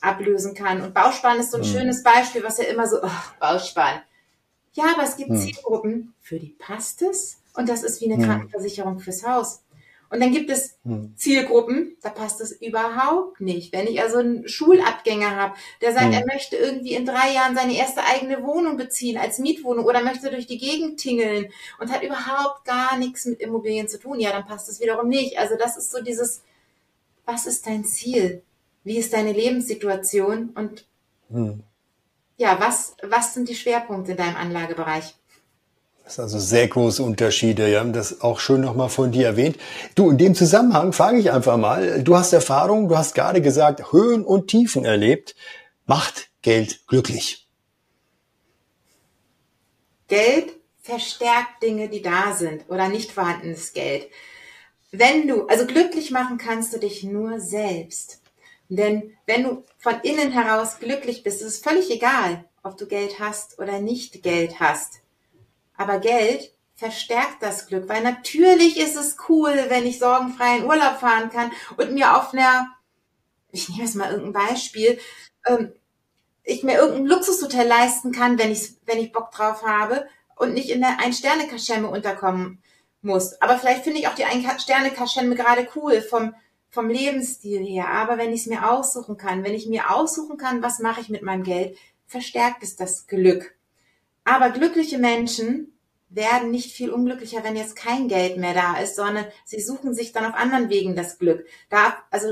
[0.00, 0.82] ablösen kann.
[0.82, 1.72] Und Bausparen ist so ein mhm.
[1.72, 4.02] schönes Beispiel, was ja immer so, oh, Bausparen.
[4.74, 5.38] Ja, aber es gibt mhm.
[5.38, 7.40] Zielgruppen, für die passt es.
[7.54, 8.28] Und das ist wie eine mhm.
[8.28, 9.62] Krankenversicherung fürs Haus.
[10.14, 11.12] Und dann gibt es hm.
[11.16, 13.72] Zielgruppen, da passt es überhaupt nicht.
[13.72, 16.12] Wenn ich also einen Schulabgänger habe, der sagt, hm.
[16.12, 20.30] er möchte irgendwie in drei Jahren seine erste eigene Wohnung beziehen als Mietwohnung oder möchte
[20.30, 21.48] durch die Gegend tingeln
[21.80, 25.36] und hat überhaupt gar nichts mit Immobilien zu tun, ja, dann passt es wiederum nicht.
[25.36, 26.44] Also das ist so dieses,
[27.26, 28.44] was ist dein Ziel?
[28.84, 30.50] Wie ist deine Lebenssituation?
[30.54, 30.86] Und
[31.28, 31.64] hm.
[32.36, 35.16] ja, was, was sind die Schwerpunkte in deinem Anlagebereich?
[36.04, 37.68] Das sind also sehr große Unterschiede.
[37.70, 39.56] Ja, das auch schön nochmal von dir erwähnt.
[39.94, 43.90] Du, in dem Zusammenhang frage ich einfach mal, du hast Erfahrung, du hast gerade gesagt,
[43.90, 45.34] Höhen und Tiefen erlebt.
[45.86, 47.48] Macht Geld glücklich?
[50.08, 54.08] Geld verstärkt Dinge, die da sind oder nicht vorhandenes Geld.
[54.92, 58.20] Wenn du, also glücklich machen kannst du dich nur selbst.
[58.68, 63.18] Denn wenn du von innen heraus glücklich bist, ist es völlig egal, ob du Geld
[63.18, 65.00] hast oder nicht Geld hast.
[65.76, 70.98] Aber Geld verstärkt das Glück, weil natürlich ist es cool, wenn ich sorgenfrei in Urlaub
[70.98, 72.68] fahren kann und mir auf einer,
[73.52, 74.98] ich nehme jetzt mal irgendein Beispiel,
[75.46, 75.72] ähm,
[76.42, 80.06] ich mir irgendein Luxushotel leisten kann, wenn ich, wenn ich Bock drauf habe
[80.36, 82.62] und nicht in der Ein-Sterne-Kaschemme unterkommen
[83.00, 83.40] muss.
[83.40, 86.34] Aber vielleicht finde ich auch die Ein-Sterne-Kaschemme gerade cool vom,
[86.70, 87.88] vom Lebensstil her.
[87.88, 91.08] Aber wenn ich es mir aussuchen kann, wenn ich mir aussuchen kann, was mache ich
[91.08, 93.56] mit meinem Geld, verstärkt es das Glück.
[94.24, 99.26] Aber glückliche Menschen werden nicht viel unglücklicher, wenn jetzt kein Geld mehr da ist, sondern
[99.44, 101.46] sie suchen sich dann auf anderen Wegen das Glück.
[101.70, 102.28] Da, also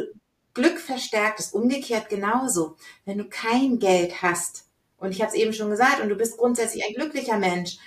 [0.55, 2.77] Glück verstärkt es umgekehrt genauso.
[3.05, 4.67] Wenn du kein Geld hast,
[4.99, 7.79] und ich habe es eben schon gesagt, und du bist grundsätzlich ein glücklicher Mensch,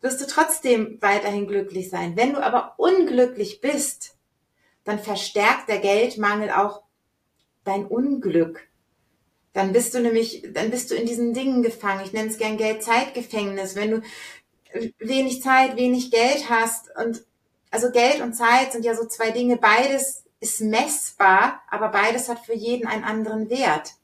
[0.00, 2.16] wirst du trotzdem weiterhin glücklich sein.
[2.16, 4.16] Wenn du aber unglücklich bist,
[4.84, 6.82] dann verstärkt der Geldmangel auch
[7.64, 8.68] dein Unglück.
[9.56, 12.04] Dann bist du nämlich, dann bist du in diesen Dingen gefangen.
[12.04, 13.74] Ich nenne es gern Geld-Zeit-Gefängnis.
[13.74, 14.02] Wenn du
[14.98, 17.24] wenig Zeit, wenig Geld hast und
[17.70, 19.56] also Geld und Zeit sind ja so zwei Dinge.
[19.56, 23.94] Beides ist messbar, aber beides hat für jeden einen anderen Wert.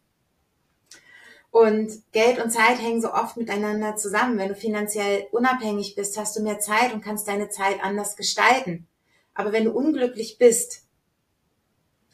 [1.50, 4.38] Und Geld und Zeit hängen so oft miteinander zusammen.
[4.38, 8.86] Wenn du finanziell unabhängig bist, hast du mehr Zeit und kannst deine Zeit anders gestalten.
[9.34, 10.86] Aber wenn du unglücklich bist,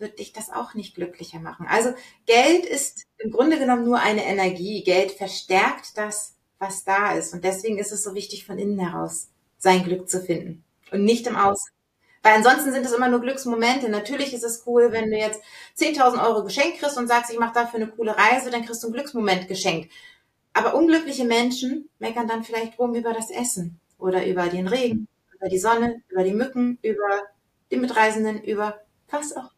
[0.00, 1.66] wird dich das auch nicht glücklicher machen.
[1.68, 1.92] Also
[2.26, 4.82] Geld ist im Grunde genommen nur eine Energie.
[4.84, 7.34] Geld verstärkt das, was da ist.
[7.34, 11.26] Und deswegen ist es so wichtig, von innen heraus sein Glück zu finden und nicht
[11.26, 11.70] im Außen.
[12.22, 13.88] Weil ansonsten sind es immer nur Glücksmomente.
[13.88, 15.40] Natürlich ist es cool, wenn du jetzt
[15.78, 18.88] 10.000 Euro geschenkt kriegst und sagst, ich mache dafür eine coole Reise, dann kriegst du
[18.88, 19.90] einen Glücksmoment geschenkt.
[20.52, 25.06] Aber unglückliche Menschen meckern dann vielleicht rum über das Essen oder über den Regen,
[25.37, 27.22] über die Sonne, über die Mücken, über
[27.70, 28.80] die Mitreisenden, über
[29.11, 29.50] was auch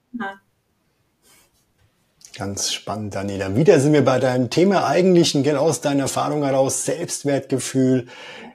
[2.36, 3.54] Ganz spannend, Daniela.
[3.56, 8.06] Wieder sind wir bei deinem Thema eigentlichen, genau aus deiner Erfahrung heraus, Selbstwertgefühl,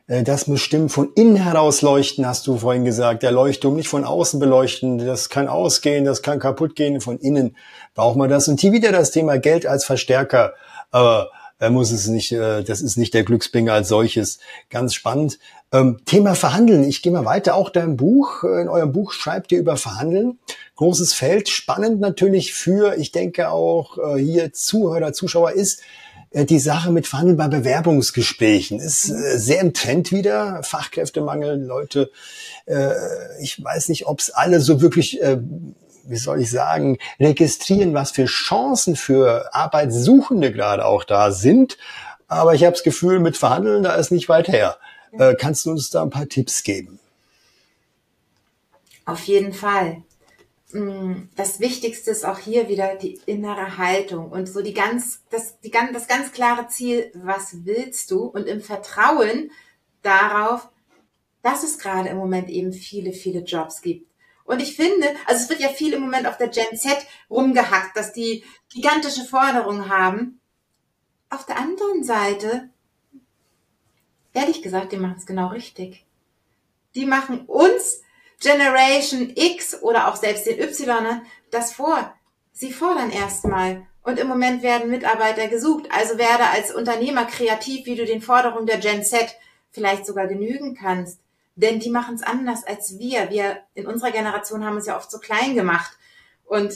[0.08, 3.24] äh, das muss stimmen, von innen heraus leuchten, hast du vorhin gesagt.
[3.24, 7.56] Der Leuchtturm nicht von außen beleuchten, das kann ausgehen, das kann kaputt gehen, von innen
[7.94, 8.48] braucht man das.
[8.48, 10.54] Und hier wieder das Thema Geld als Verstärker.
[10.92, 14.40] Aber er muss es nicht, äh, das ist nicht der Glücksbringer als solches.
[14.70, 15.40] Ganz spannend.
[15.72, 16.84] Ähm, Thema Verhandeln.
[16.84, 17.56] Ich gehe mal weiter.
[17.56, 20.40] Auch dein Buch, äh, in eurem Buch schreibt ihr über Verhandeln.
[20.76, 21.50] Großes Feld.
[21.50, 25.82] Spannend natürlich für, ich denke auch hier Zuhörer, Zuschauer ist,
[26.36, 30.62] äh, die Sache mit Verhandeln bei Bewerbungsgesprächen ist äh, sehr im Trend wieder.
[30.64, 32.12] Fachkräftemangel, Leute,
[32.66, 32.92] äh,
[33.42, 35.20] ich weiß nicht, ob es alle so wirklich,
[36.08, 41.78] wie soll ich sagen, registrieren, was für Chancen für Arbeitssuchende gerade auch da sind.
[42.28, 44.78] Aber ich habe das Gefühl, mit Verhandeln, da ist nicht weit her.
[45.40, 47.00] Kannst du uns da ein paar Tipps geben?
[49.06, 50.04] Auf jeden Fall.
[50.72, 55.60] Mm, das Wichtigste ist auch hier wieder die innere Haltung und so die ganz, das,
[55.62, 58.26] die, das ganz klare Ziel, was willst du?
[58.26, 59.52] Und im Vertrauen
[60.02, 60.70] darauf,
[61.44, 64.10] dass es gerade im Moment eben viele, viele Jobs gibt.
[64.44, 66.98] Und ich finde, also es wird ja viel im Moment auf der Gen Z
[67.30, 70.40] rumgehackt, dass die gigantische Forderungen haben.
[71.30, 72.70] Auf der anderen Seite,
[74.36, 76.06] ehrlich gesagt, die machen es genau richtig.
[76.94, 78.02] Die machen uns
[78.40, 81.22] Generation X oder auch selbst den Y
[81.52, 82.14] das vor.
[82.54, 83.88] Sie fordern erstmal.
[84.04, 85.88] Und im Moment werden Mitarbeiter gesucht.
[85.90, 89.36] Also werde als Unternehmer kreativ, wie du den Forderungen der Gen Z
[89.72, 91.20] vielleicht sogar genügen kannst.
[91.56, 93.30] Denn die machen es anders als wir.
[93.30, 95.98] Wir in unserer Generation haben es ja oft so klein gemacht.
[96.46, 96.76] Und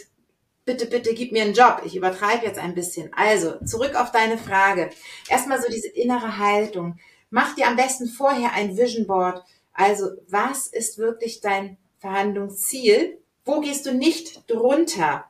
[0.66, 1.82] bitte, bitte gib mir einen Job.
[1.86, 3.14] Ich übertreibe jetzt ein bisschen.
[3.14, 4.90] Also, zurück auf deine Frage.
[5.28, 6.98] Erstmal so diese innere Haltung.
[7.30, 9.44] Mach dir am besten vorher ein Vision Board
[9.80, 13.18] also was ist wirklich dein Verhandlungsziel?
[13.46, 15.24] Wo gehst du nicht drunter?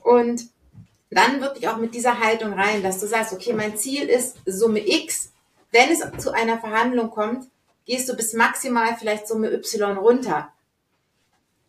[0.00, 0.46] Und
[1.10, 4.86] dann wirklich auch mit dieser Haltung rein, dass du sagst, okay, mein Ziel ist Summe
[4.86, 5.32] X.
[5.72, 7.48] Wenn es zu einer Verhandlung kommt,
[7.84, 10.52] gehst du bis maximal vielleicht Summe Y runter.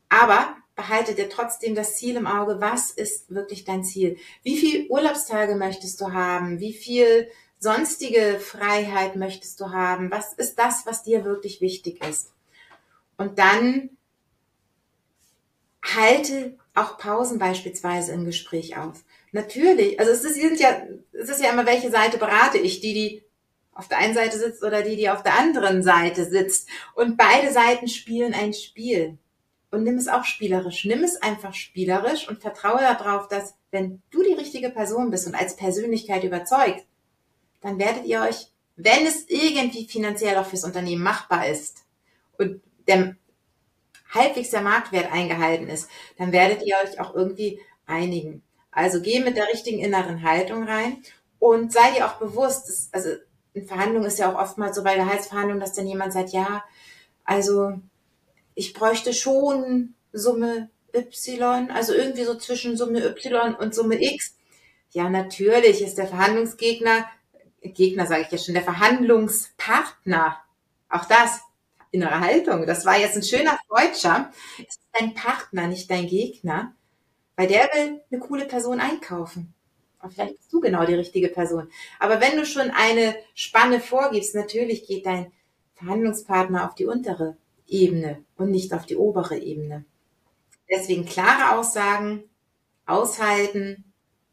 [0.10, 2.62] Aber behalte dir trotzdem das Ziel im Auge.
[2.62, 4.18] Was ist wirklich dein Ziel?
[4.44, 6.60] Wie viele Urlaubstage möchtest du haben?
[6.60, 10.12] Wie viel sonstige Freiheit möchtest du haben?
[10.12, 12.32] Was ist das, was dir wirklich wichtig ist?
[13.18, 13.92] Und dann
[15.84, 19.04] halte auch Pausen beispielsweise im Gespräch auf.
[19.32, 22.80] Natürlich, also es ist, sind ja, es ist ja immer, welche Seite berate ich?
[22.80, 23.24] Die, die
[23.74, 26.68] auf der einen Seite sitzt oder die, die auf der anderen Seite sitzt.
[26.96, 29.18] Und beide Seiten spielen ein Spiel.
[29.72, 30.86] Und nimm es auch spielerisch.
[30.86, 35.36] Nimm es einfach spielerisch und vertraue darauf, dass wenn du die richtige Person bist und
[35.36, 36.86] als Persönlichkeit überzeugt,
[37.62, 41.86] dann werdet ihr euch, wenn es irgendwie finanziell auch fürs Unternehmen machbar ist
[42.38, 43.16] und der
[44.14, 48.42] halbwegs der Marktwert eingehalten ist, dann werdet ihr euch auch irgendwie einigen.
[48.72, 51.04] Also geh mit der richtigen inneren Haltung rein
[51.40, 53.10] und sei dir auch bewusst, dass, also
[53.54, 56.64] in Verhandlungen ist ja auch oftmals so bei Gehaltsverhandlungen, dass dann jemand sagt, ja,
[57.24, 57.74] also
[58.56, 64.36] ich bräuchte schon Summe Y, also irgendwie so zwischen Summe Y und Summe X.
[64.92, 67.06] Ja, natürlich ist der Verhandlungsgegner
[67.62, 70.38] Gegner, sage ich ja schon, der Verhandlungspartner.
[70.90, 71.42] Auch das,
[71.92, 72.66] innere Haltung.
[72.66, 74.32] Das war jetzt ein schöner Deutscher.
[74.58, 76.74] Es ist dein Partner, nicht dein Gegner,
[77.36, 79.54] weil der will eine coole Person einkaufen.
[80.00, 81.70] Aber vielleicht bist du genau die richtige Person.
[82.00, 85.32] Aber wenn du schon eine Spanne vorgibst, natürlich geht dein
[85.76, 89.86] Verhandlungspartner auf die untere Ebene und nicht auf die obere Ebene.
[90.72, 92.24] Deswegen klare Aussagen,
[92.86, 93.84] aushalten,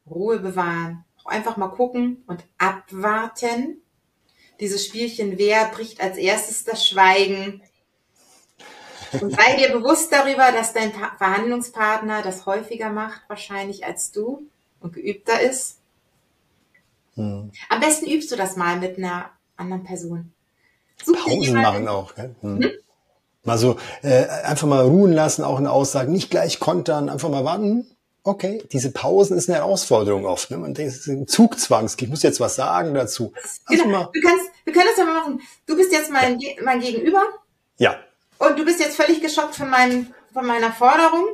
[0.08, 3.82] Ruhe bewahren einfach mal gucken und abwarten.
[4.60, 7.62] Dieses Spielchen, wer bricht als erstes das Schweigen?
[9.12, 14.48] Und sei dir bewusst darüber, dass dein Verhandlungspartner das häufiger macht, wahrscheinlich als du
[14.80, 15.78] und geübter ist.
[17.14, 17.50] Hm.
[17.68, 20.32] Am besten übst du das mal mit einer anderen Person.
[21.02, 22.14] Such Pausen machen auch.
[22.14, 22.34] Gell?
[22.40, 22.62] Hm.
[22.62, 22.70] Hm?
[23.44, 27.44] Mal so äh, einfach mal ruhen lassen, auch eine Aussage, nicht gleich kontern, einfach mal
[27.44, 27.86] warten.
[28.26, 30.50] Okay, diese Pausen ist eine Herausforderung oft.
[30.50, 30.56] Ne?
[30.56, 31.88] Man denkt, es ist ein Zugzwang.
[31.96, 33.32] Ich muss jetzt was sagen dazu.
[33.66, 33.98] Also genau.
[33.98, 34.10] Mal.
[34.12, 35.40] Du kannst, wir können das ja mal machen.
[35.64, 36.50] Du bist jetzt mein, ja.
[36.64, 37.22] mein Gegenüber.
[37.78, 38.00] Ja.
[38.38, 41.24] Und du bist jetzt völlig geschockt von, meinem, von meiner Forderung.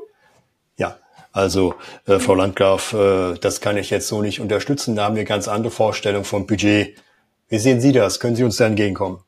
[0.77, 0.99] Ja.
[1.33, 1.77] Also,
[2.07, 4.95] äh, Frau Landgraf, äh, das kann ich jetzt so nicht unterstützen.
[4.95, 6.95] Da haben wir ganz andere Vorstellungen vom Budget.
[7.49, 8.21] Wie sehen Sie das?
[8.21, 9.25] Können Sie uns da entgegenkommen?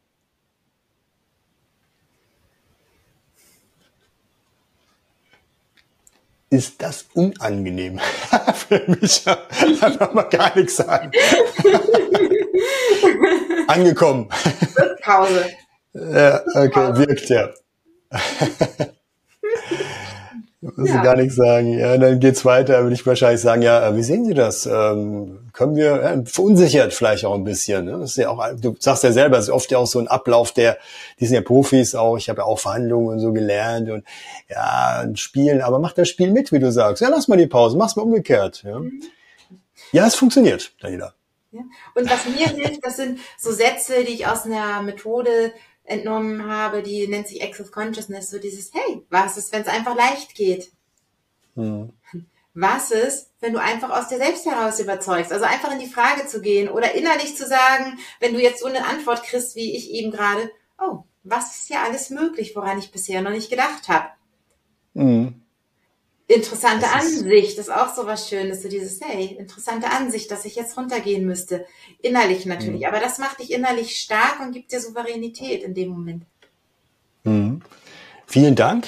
[6.55, 7.99] Ist das unangenehm
[8.69, 9.25] für mich.
[9.27, 11.11] Einfach mal gar nichts sagen.
[13.67, 14.29] Angekommen.
[15.03, 15.47] Pause.
[15.95, 17.51] Ja, okay, wirkt ja.
[20.77, 20.97] Muss ja.
[20.97, 21.79] ich gar nichts sagen.
[21.79, 22.83] Ja, dann geht's weiter.
[22.83, 24.65] Würde ich wahrscheinlich sagen, ja, äh, wie sehen Sie das?
[24.65, 27.85] Ähm, können wir ja, verunsichert vielleicht auch ein bisschen.
[27.85, 27.99] Ne?
[27.99, 30.09] Das ist ja auch, du sagst ja selber, es ist oft ja auch so ein
[30.09, 30.79] Ablauf, der,
[31.21, 32.17] die sind ja Profis auch.
[32.17, 34.05] Ich habe ja auch Verhandlungen und so gelernt und
[34.49, 35.61] ja, spielen.
[35.61, 37.03] Aber mach das Spiel mit, wie du sagst.
[37.03, 38.63] Ja, lass mal die Pause, mach's mal umgekehrt.
[38.65, 39.03] Ja, mhm.
[39.93, 41.13] ja es funktioniert, Daniela.
[41.53, 41.61] Ja.
[41.95, 45.53] Und was mir hilft, das sind so Sätze, die ich aus einer Methode
[45.85, 49.95] entnommen habe, die nennt sich Access Consciousness, so dieses, hey, was ist, wenn es einfach
[49.95, 50.73] leicht geht?
[51.55, 51.93] Hm.
[52.55, 55.33] Was ist, wenn du einfach aus dir selbst heraus überzeugst?
[55.33, 58.67] Also einfach in die Frage zu gehen oder innerlich zu sagen, wenn du jetzt so
[58.67, 62.93] eine Antwort kriegst, wie ich eben gerade, oh, was ist ja alles möglich, woran ich
[62.93, 64.09] bisher noch nicht gedacht habe?
[64.95, 65.44] Hm.
[66.35, 70.57] Interessante Ansicht, das ist auch so was Schönes, so dieses, hey, interessante Ansicht, dass ich
[70.57, 71.67] jetzt runtergehen müsste.
[72.03, 72.87] Innerlich natürlich, mhm.
[72.87, 76.25] aber das macht dich innerlich stark und gibt dir Souveränität in dem Moment.
[77.25, 77.63] Mhm.
[78.27, 78.87] Vielen Dank.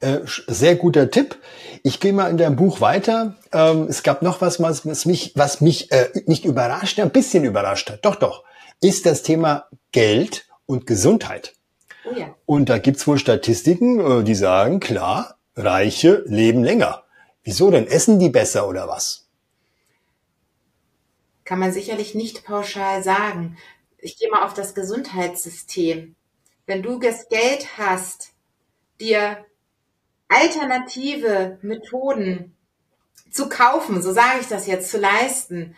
[0.00, 1.38] Äh, sehr guter Tipp.
[1.82, 3.36] Ich gehe mal in deinem Buch weiter.
[3.52, 7.90] Ähm, es gab noch was, was mich, was mich äh, nicht überrascht, ein bisschen überrascht
[7.90, 8.04] hat.
[8.04, 8.44] Doch, doch.
[8.80, 11.54] Ist das Thema Geld und Gesundheit.
[12.04, 12.34] Oh ja.
[12.44, 17.04] Und da gibt's wohl Statistiken, äh, die sagen, klar, Reiche leben länger.
[17.42, 17.86] Wieso denn?
[17.86, 19.28] Essen die besser oder was?
[21.44, 23.56] Kann man sicherlich nicht pauschal sagen.
[23.98, 26.16] Ich gehe mal auf das Gesundheitssystem.
[26.66, 28.32] Wenn du das Geld hast,
[29.00, 29.44] dir
[30.28, 32.56] alternative Methoden
[33.30, 35.76] zu kaufen, so sage ich das jetzt, zu leisten,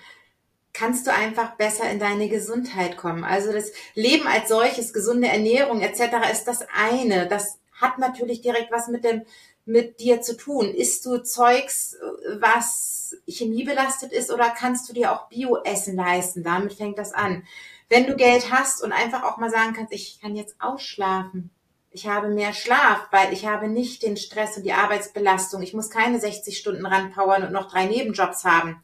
[0.73, 3.25] kannst du einfach besser in deine Gesundheit kommen.
[3.25, 6.31] Also das Leben als solches, gesunde Ernährung etc.
[6.31, 7.27] ist das eine.
[7.27, 9.23] Das hat natürlich direkt was mit dem
[9.67, 10.73] mit dir zu tun?
[10.73, 11.97] Isst du Zeugs,
[12.39, 16.43] was chemiebelastet ist oder kannst du dir auch Bio-Essen leisten?
[16.43, 17.43] Damit fängt das an.
[17.89, 21.51] Wenn du Geld hast und einfach auch mal sagen kannst, ich kann jetzt ausschlafen.
[21.91, 25.63] Ich habe mehr Schlaf, weil ich habe nicht den Stress und die Arbeitsbelastung.
[25.63, 28.83] Ich muss keine 60 Stunden ranpowern und noch drei Nebenjobs haben.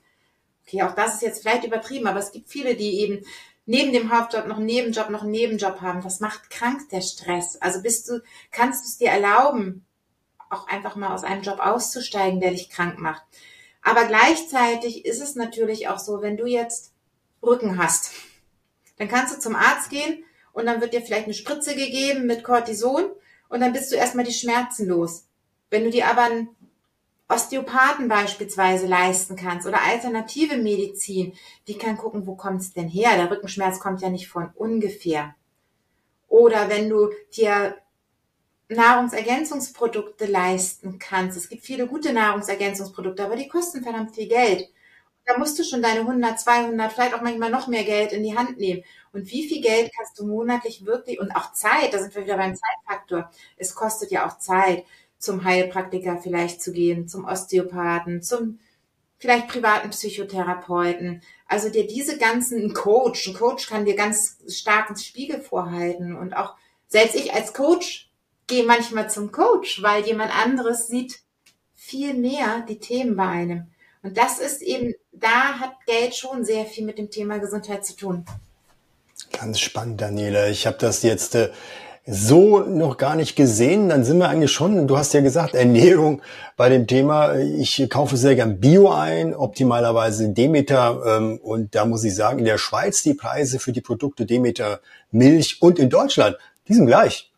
[0.67, 3.25] Okay, auch das ist jetzt vielleicht übertrieben, aber es gibt viele, die eben
[3.67, 6.03] neben dem Hauptjob noch einen Nebenjob, noch einen Nebenjob haben.
[6.03, 7.57] Das macht krank, der Stress.
[7.61, 9.85] Also bist du, kannst du es dir erlauben,
[10.53, 13.23] auch einfach mal aus einem Job auszusteigen, der dich krank macht.
[13.83, 16.93] Aber gleichzeitig ist es natürlich auch so, wenn du jetzt
[17.43, 18.13] Rücken hast,
[18.99, 22.45] dann kannst du zum Arzt gehen und dann wird dir vielleicht eine Spritze gegeben mit
[22.45, 23.11] Cortison
[23.49, 25.27] und dann bist du erstmal die Schmerzen los.
[25.71, 26.49] Wenn du dir aber einen
[27.29, 31.33] Osteopathen beispielsweise leisten kannst oder alternative Medizin,
[31.67, 33.17] die kann gucken, wo kommt es denn her?
[33.17, 35.35] Der Rückenschmerz kommt ja nicht von ungefähr.
[36.29, 37.77] Oder wenn du dir
[38.73, 41.37] Nahrungsergänzungsprodukte leisten kannst.
[41.37, 44.69] Es gibt viele gute Nahrungsergänzungsprodukte, aber die kosten verdammt viel Geld.
[45.25, 48.37] Da musst du schon deine 100, 200, vielleicht auch manchmal noch mehr Geld in die
[48.37, 48.83] Hand nehmen.
[49.13, 52.37] Und wie viel Geld kannst du monatlich wirklich, und auch Zeit, da sind wir wieder
[52.37, 53.31] beim Zeitfaktor.
[53.57, 54.85] Es kostet ja auch Zeit,
[55.19, 58.59] zum Heilpraktiker vielleicht zu gehen, zum Osteopathen, zum
[59.19, 61.23] vielleicht privaten Psychotherapeuten.
[61.47, 66.35] Also dir diese ganzen Coach, ein Coach kann dir ganz stark ins Spiegel vorhalten und
[66.35, 66.57] auch
[66.89, 68.11] selbst ich als Coach
[68.47, 71.21] gehe manchmal zum Coach, weil jemand anderes sieht
[71.75, 73.67] viel mehr die Themen bei einem.
[74.03, 77.97] Und das ist eben, da hat Geld schon sehr viel mit dem Thema Gesundheit zu
[77.97, 78.25] tun.
[79.33, 80.49] Ganz spannend, Daniela.
[80.49, 81.51] Ich habe das jetzt äh,
[82.05, 83.89] so noch gar nicht gesehen.
[83.89, 86.21] Dann sind wir eigentlich schon, du hast ja gesagt, Ernährung
[86.57, 87.35] bei dem Thema.
[87.37, 91.01] Ich kaufe sehr gern Bio ein, optimalerweise Demeter.
[91.07, 94.81] Ähm, und da muss ich sagen, in der Schweiz die Preise für die Produkte Demeter
[95.11, 96.37] Milch und in Deutschland,
[96.69, 97.32] die sind gleich.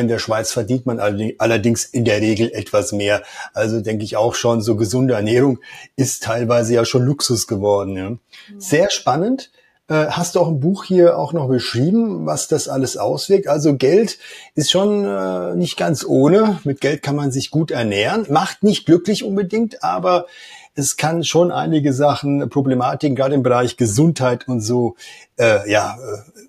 [0.00, 3.22] In der Schweiz verdient man allerdings in der Regel etwas mehr.
[3.52, 5.58] Also denke ich auch schon, so gesunde Ernährung
[5.96, 7.96] ist teilweise ja schon Luxus geworden.
[7.96, 8.12] Ja.
[8.58, 9.50] Sehr spannend.
[9.86, 13.48] Äh, hast du auch ein Buch hier auch noch beschrieben, was das alles auswirkt?
[13.48, 14.18] Also Geld
[14.54, 16.58] ist schon äh, nicht ganz ohne.
[16.64, 18.24] Mit Geld kann man sich gut ernähren.
[18.30, 20.26] Macht nicht glücklich unbedingt, aber
[20.74, 24.96] es kann schon einige Sachen, Problematiken, gerade im Bereich Gesundheit und so,
[25.38, 26.40] äh, ja, äh,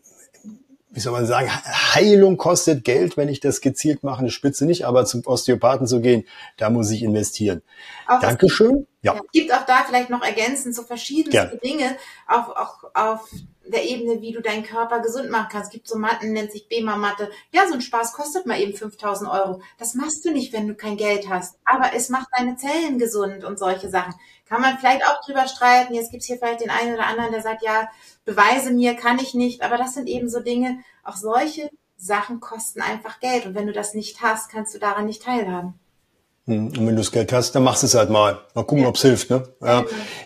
[0.96, 1.52] wie soll man sagen,
[1.94, 6.00] Heilung kostet Geld, wenn ich das gezielt mache, eine Spitze nicht, aber zum Osteopathen zu
[6.00, 6.26] gehen,
[6.56, 7.62] da muss ich investieren.
[8.08, 8.88] Auch Dankeschön.
[9.02, 9.16] Ja.
[9.16, 13.30] Es gibt auch da vielleicht noch ergänzend so verschiedenste Dinge, auch, auch auf
[13.68, 15.68] der Ebene, wie du deinen Körper gesund machen kannst.
[15.68, 17.30] Es gibt so Matten, nennt sich BEMA-Matte.
[17.52, 19.62] Ja, so ein Spaß kostet mal eben 5000 Euro.
[19.78, 21.58] Das machst du nicht, wenn du kein Geld hast.
[21.66, 24.14] Aber es macht deine Zellen gesund und solche Sachen.
[24.48, 25.94] Kann man vielleicht auch drüber streiten.
[25.94, 27.90] Jetzt gibt's hier vielleicht den einen oder anderen, der sagt, ja,
[28.26, 29.64] beweise mir, kann ich nicht.
[29.64, 33.46] Aber das sind eben so Dinge, auch solche Sachen kosten einfach Geld.
[33.46, 35.80] Und wenn du das nicht hast, kannst du daran nicht teilhaben.
[36.46, 38.42] Hm, und wenn du das Geld hast, dann machst du es halt mal.
[38.54, 38.90] Mal gucken, ja.
[38.90, 39.30] ob es hilft.
[39.32, 39.48] Ne?
[39.62, 39.84] Ja.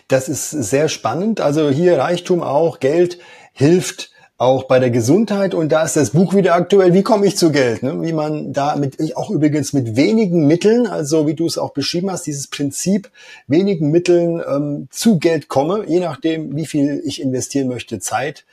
[0.08, 1.40] Das ist sehr spannend.
[1.40, 3.18] Also hier Reichtum auch, Geld
[3.52, 4.10] hilft
[4.40, 5.52] auch bei der Gesundheit.
[5.52, 6.94] Und da ist das Buch wieder aktuell.
[6.94, 7.82] Wie komme ich zu Geld?
[7.82, 8.00] Ne?
[8.00, 12.10] Wie man da mit, auch übrigens mit wenigen Mitteln, also wie du es auch beschrieben
[12.10, 13.10] hast, dieses Prinzip,
[13.48, 18.46] wenigen Mitteln ähm, zu Geld komme, je nachdem, wie viel ich investieren möchte, Zeit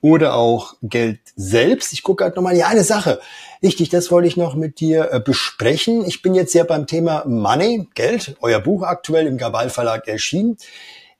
[0.00, 1.92] oder auch Geld selbst.
[1.92, 3.20] Ich gucke halt nochmal die eine Sache.
[3.62, 6.04] Richtig, das wollte ich noch mit dir äh, besprechen.
[6.04, 10.56] Ich bin jetzt ja beim Thema Money, Geld, euer Buch aktuell im Gabal Verlag erschienen.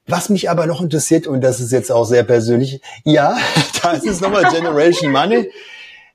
[0.09, 3.37] Was mich aber noch interessiert, und das ist jetzt auch sehr persönlich, ja,
[3.83, 5.51] da ist es nochmal Generation Money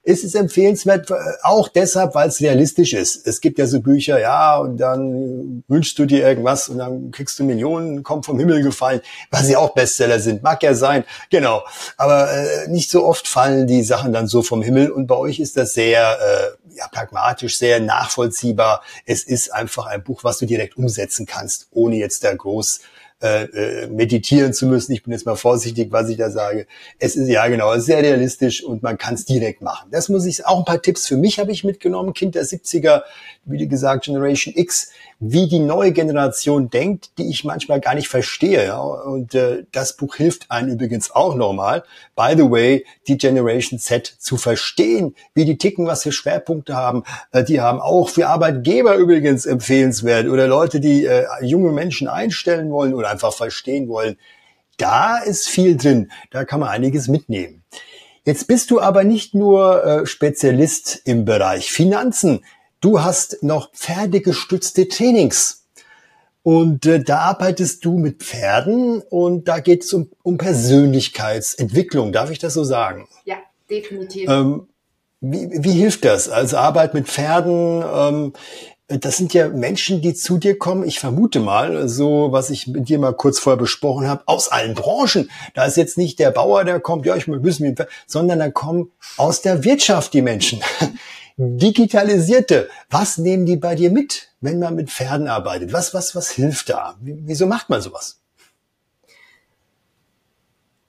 [0.05, 3.25] ist es empfehlenswert, äh, auch deshalb, weil es realistisch ist.
[3.25, 7.39] Es gibt ja so Bücher, ja, und dann wünschst du dir irgendwas und dann kriegst
[7.39, 11.63] du Millionen, kommt vom Himmel gefallen, was ja auch Bestseller sind, mag ja sein, genau.
[11.95, 15.39] Aber äh, nicht so oft fallen die Sachen dann so vom Himmel und bei euch
[15.39, 18.83] ist das sehr äh, ja, pragmatisch, sehr nachvollziehbar.
[19.05, 22.81] Es ist einfach ein Buch, was du direkt umsetzen kannst, ohne jetzt da groß
[23.23, 24.91] äh, äh, meditieren zu müssen.
[24.91, 26.67] Ich bin jetzt mal vorsichtig, was ich da sage.
[26.99, 29.87] Es ist ja genau sehr realistisch und man kann es direkt machen.
[29.91, 32.13] Das muss ich auch ein paar Tipps für mich habe ich mitgenommen.
[32.13, 33.03] Kind der 70er,
[33.45, 38.77] wie gesagt Generation X, wie die neue Generation denkt, die ich manchmal gar nicht verstehe.
[38.77, 41.83] Und äh, das Buch hilft einem übrigens auch nochmal.
[42.17, 47.03] By the way, die Generation Z zu verstehen, wie die ticken, was für Schwerpunkte haben.
[47.31, 52.69] Äh, die haben auch für Arbeitgeber übrigens empfehlenswert oder Leute, die äh, junge Menschen einstellen
[52.69, 54.17] wollen oder einfach verstehen wollen.
[54.77, 56.11] Da ist viel drin.
[56.31, 57.63] Da kann man einiges mitnehmen.
[58.25, 62.43] Jetzt bist du aber nicht nur äh, Spezialist im Bereich Finanzen.
[62.81, 65.65] Du hast noch pferdegestützte Trainings.
[66.41, 72.11] Und äh, da arbeitest du mit Pferden und da geht es um, um Persönlichkeitsentwicklung.
[72.11, 73.07] Darf ich das so sagen?
[73.23, 73.37] Ja,
[73.69, 74.29] definitiv.
[74.29, 74.67] Ähm,
[75.21, 76.27] wie, wie hilft das?
[76.27, 78.33] Also Arbeit mit Pferden, ähm,
[78.87, 82.89] das sind ja Menschen, die zu dir kommen, ich vermute mal, so was ich mit
[82.89, 85.31] dir mal kurz vorher besprochen habe, aus allen Branchen.
[85.53, 87.75] Da ist jetzt nicht der Bauer, der kommt, ja, ich müssen,
[88.05, 90.61] sondern da kommen aus der Wirtschaft die Menschen.
[91.37, 92.69] Digitalisierte.
[92.89, 95.73] Was nehmen die bei dir mit, wenn man mit Pferden arbeitet?
[95.73, 96.95] Was, was, was hilft da?
[96.99, 98.21] Wieso macht man sowas?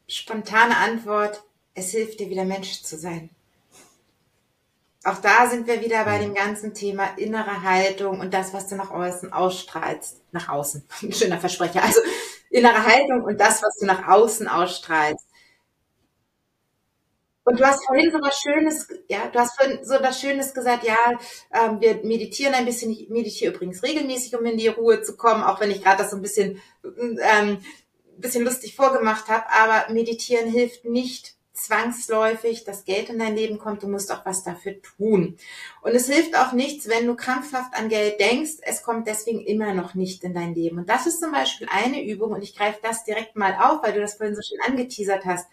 [0.06, 1.42] Spontane Antwort.
[1.74, 3.30] Es hilft dir wieder Mensch zu sein
[5.04, 8.76] auch da sind wir wieder bei dem ganzen Thema innere Haltung und das, was du
[8.76, 10.22] nach außen ausstrahlst.
[10.32, 10.84] Nach außen.
[11.02, 11.82] Ein schöner Versprecher.
[11.82, 12.00] Also
[12.50, 15.26] innere Haltung und das, was du nach außen ausstrahlst.
[17.46, 20.84] Und du hast vorhin so was Schönes, ja, du hast vorhin so was Schönes gesagt,
[20.84, 20.96] ja,
[21.52, 25.42] ähm, wir meditieren ein bisschen, ich meditiere übrigens regelmäßig, um in die Ruhe zu kommen,
[25.42, 26.62] auch wenn ich gerade das so ein bisschen,
[27.20, 27.58] ähm,
[28.16, 33.82] bisschen lustig vorgemacht habe, aber meditieren hilft nicht, zwangsläufig das Geld in dein Leben kommt,
[33.82, 35.38] du musst auch was dafür tun.
[35.82, 39.72] Und es hilft auch nichts, wenn du krampfhaft an Geld denkst, es kommt deswegen immer
[39.72, 40.78] noch nicht in dein Leben.
[40.78, 43.92] Und das ist zum Beispiel eine Übung, und ich greife das direkt mal auf, weil
[43.92, 45.48] du das vorhin so schön angeteasert hast.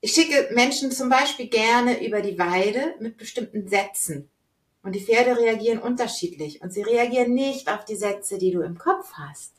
[0.00, 4.28] Ich schicke Menschen zum Beispiel gerne über die Weide mit bestimmten Sätzen.
[4.82, 6.60] Und die Pferde reagieren unterschiedlich.
[6.60, 9.54] Und sie reagieren nicht auf die Sätze, die du im Kopf hast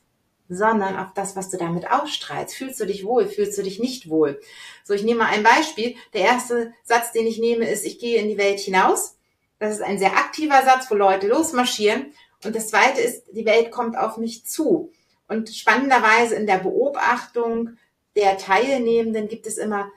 [0.48, 2.54] sondern auf das, was du damit ausstrahlst.
[2.54, 4.40] Fühlst du dich wohl, fühlst du dich nicht wohl?
[4.84, 5.96] So, ich nehme mal ein Beispiel.
[6.14, 9.16] Der erste Satz, den ich nehme, ist, ich gehe in die Welt hinaus.
[9.58, 12.12] Das ist ein sehr aktiver Satz, wo Leute losmarschieren.
[12.44, 14.92] Und das zweite ist, die Welt kommt auf mich zu.
[15.28, 17.76] Und spannenderweise in der Beobachtung
[18.14, 19.90] der Teilnehmenden gibt es immer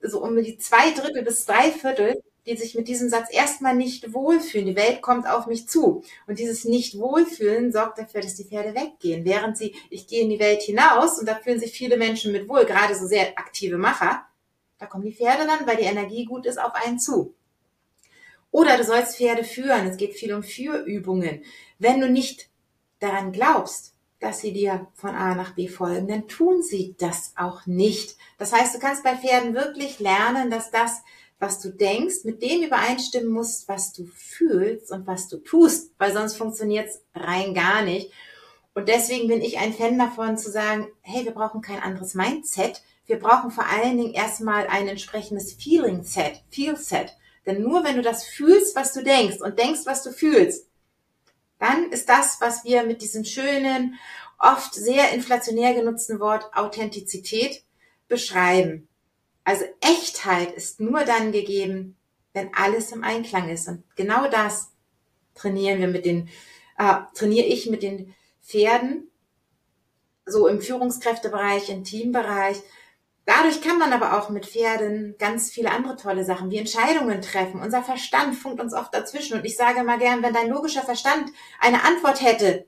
[0.00, 4.14] so um die zwei Drittel bis drei Viertel, die sich mit diesem Satz erstmal nicht
[4.14, 4.66] wohlfühlen.
[4.66, 6.02] Die Welt kommt auf mich zu.
[6.26, 9.24] Und dieses Nicht-Wohlfühlen sorgt dafür, dass die Pferde weggehen.
[9.24, 12.48] Während sie, ich gehe in die Welt hinaus und da fühlen sich viele Menschen mit
[12.48, 14.24] wohl, gerade so sehr aktive Macher,
[14.78, 17.34] da kommen die Pferde dann, weil die Energie gut ist, auf einen zu.
[18.50, 19.86] Oder du sollst Pferde führen.
[19.86, 21.42] Es geht viel um Führübungen.
[21.78, 22.48] Wenn du nicht
[23.00, 27.66] daran glaubst, dass sie dir von A nach B folgen, dann tun sie das auch
[27.66, 28.16] nicht.
[28.36, 31.02] Das heißt, du kannst bei Pferden wirklich lernen, dass das
[31.38, 36.12] was du denkst, mit dem übereinstimmen musst, was du fühlst und was du tust, weil
[36.12, 38.10] sonst funktioniert es rein gar nicht.
[38.74, 42.82] Und deswegen bin ich ein Fan davon zu sagen, hey, wir brauchen kein anderes Mindset.
[43.06, 47.16] Wir brauchen vor allen Dingen erstmal ein entsprechendes Feeling-Set, Feel-Set.
[47.46, 50.66] Denn nur wenn du das fühlst, was du denkst und denkst, was du fühlst,
[51.58, 53.98] dann ist das, was wir mit diesem schönen,
[54.38, 57.64] oft sehr inflationär genutzten Wort Authentizität
[58.06, 58.88] beschreiben.
[59.48, 61.96] Also Echtheit ist nur dann gegeben,
[62.34, 63.66] wenn alles im Einklang ist.
[63.66, 64.72] Und genau das
[65.34, 66.28] trainieren wir mit den,
[66.76, 69.10] äh, trainiere ich mit den Pferden,
[70.26, 72.60] so im Führungskräftebereich, im Teambereich,
[73.24, 77.60] Dadurch kann man aber auch mit Pferden ganz viele andere tolle Sachen wie Entscheidungen treffen.
[77.60, 79.36] Unser Verstand funkt uns oft dazwischen.
[79.36, 81.30] Und ich sage mal gern, wenn dein logischer Verstand
[81.60, 82.64] eine Antwort hätte,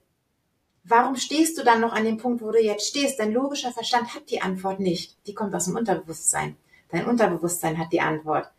[0.84, 3.18] warum stehst du dann noch an dem Punkt, wo du jetzt stehst?
[3.18, 5.16] Dein logischer Verstand hat die Antwort nicht.
[5.26, 6.58] Die kommt aus dem Unterbewusstsein.
[6.93, 8.51] Dein Unterbewusstsein hat die Antwort.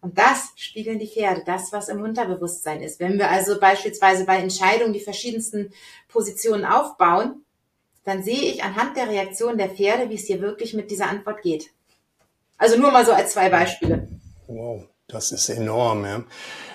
[0.00, 3.00] Und das spiegeln die Pferde, das, was im Unterbewusstsein ist.
[3.00, 5.72] Wenn wir also beispielsweise bei Entscheidungen die verschiedensten
[6.08, 7.44] Positionen aufbauen,
[8.04, 11.42] dann sehe ich anhand der Reaktion der Pferde, wie es dir wirklich mit dieser Antwort
[11.42, 11.70] geht.
[12.56, 14.08] Also nur mal so als zwei Beispiele.
[14.46, 16.04] Wow, das ist enorm.
[16.04, 16.24] Ja.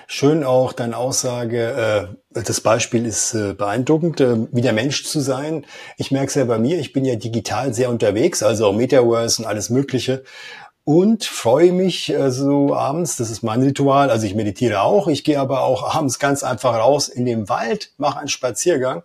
[0.07, 5.21] Schön auch deine Aussage, äh, das Beispiel ist äh, beeindruckend, äh, wie der Mensch zu
[5.21, 5.65] sein.
[5.95, 9.41] Ich merke es ja bei mir, ich bin ja digital sehr unterwegs, also auch Metaverse
[9.41, 10.25] und alles Mögliche.
[10.83, 15.23] Und freue mich äh, so abends, das ist mein Ritual, also ich meditiere auch, ich
[15.23, 19.03] gehe aber auch abends ganz einfach raus in den Wald, mache einen Spaziergang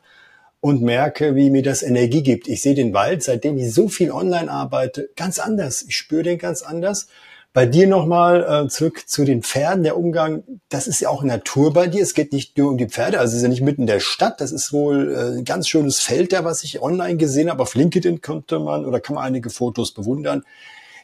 [0.60, 2.48] und merke, wie mir das Energie gibt.
[2.48, 5.82] Ich sehe den Wald, seitdem ich so viel online arbeite, ganz anders.
[5.82, 7.08] Ich spüre den ganz anders.
[7.52, 11.72] Bei dir nochmal äh, zurück zu den Pferden, der Umgang, das ist ja auch Natur
[11.72, 12.02] bei dir.
[12.02, 14.40] Es geht nicht nur um die Pferde, also sie sind nicht mitten in der Stadt.
[14.40, 17.62] Das ist wohl äh, ein ganz schönes Feld da, was ich online gesehen habe.
[17.62, 20.42] Auf LinkedIn konnte man oder kann man einige Fotos bewundern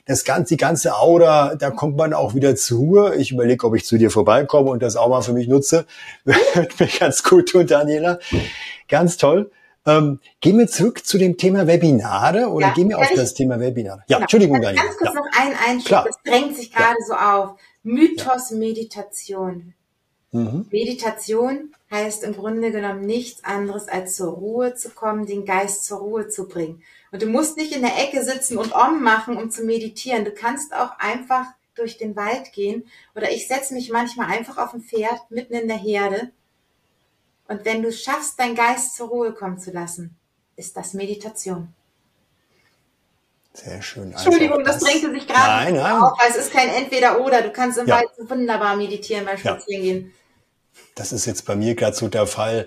[0.05, 3.15] das ganze, die ganze Aura, da kommt man auch wieder zur Ruhe.
[3.17, 5.87] Ich überlege, ob ich zu dir vorbeikomme und das auch mal für mich nutze.
[6.25, 8.19] Wird mir ganz gut tun, Daniela.
[8.89, 9.51] Ganz toll.
[9.85, 13.35] Ähm, gehen wir zurück zu dem Thema Webinare oder ja, gehen wir auf ich, das
[13.35, 14.03] Thema Webinare?
[14.07, 14.21] Ja, genau.
[14.23, 14.85] Entschuldigung, Daniela.
[14.85, 15.21] Ganz kurz ja.
[15.21, 17.07] noch ein Einschub, das drängt sich gerade ja.
[17.07, 17.61] so auf.
[17.83, 19.75] Mythos Meditation.
[20.31, 20.67] Mhm.
[20.71, 25.99] Meditation heißt im Grunde genommen nichts anderes, als zur Ruhe zu kommen, den Geist zur
[25.99, 26.83] Ruhe zu bringen.
[27.13, 30.25] Und du musst nicht in der Ecke sitzen und Om machen, um zu meditieren.
[30.25, 32.85] Du kannst auch einfach durch den Wald gehen.
[33.15, 36.33] Oder ich setze mich manchmal einfach auf ein Pferd mitten in der Herde.
[37.49, 40.17] Und wenn du schaffst, dein Geist zur Ruhe kommen zu lassen,
[40.57, 41.75] ist das Meditation.
[43.53, 44.15] Sehr schön.
[44.15, 46.01] Also Entschuldigung, das, das drängte sich gerade nein, nein.
[46.01, 47.43] auf, weil es ist kein Entweder-Oder.
[47.43, 47.97] Du kannst im ja.
[47.97, 50.07] Wald wunderbar meditieren beim Spazierengehen.
[50.07, 50.13] Ja.
[50.95, 52.66] Das ist jetzt bei mir gerade so der Fall,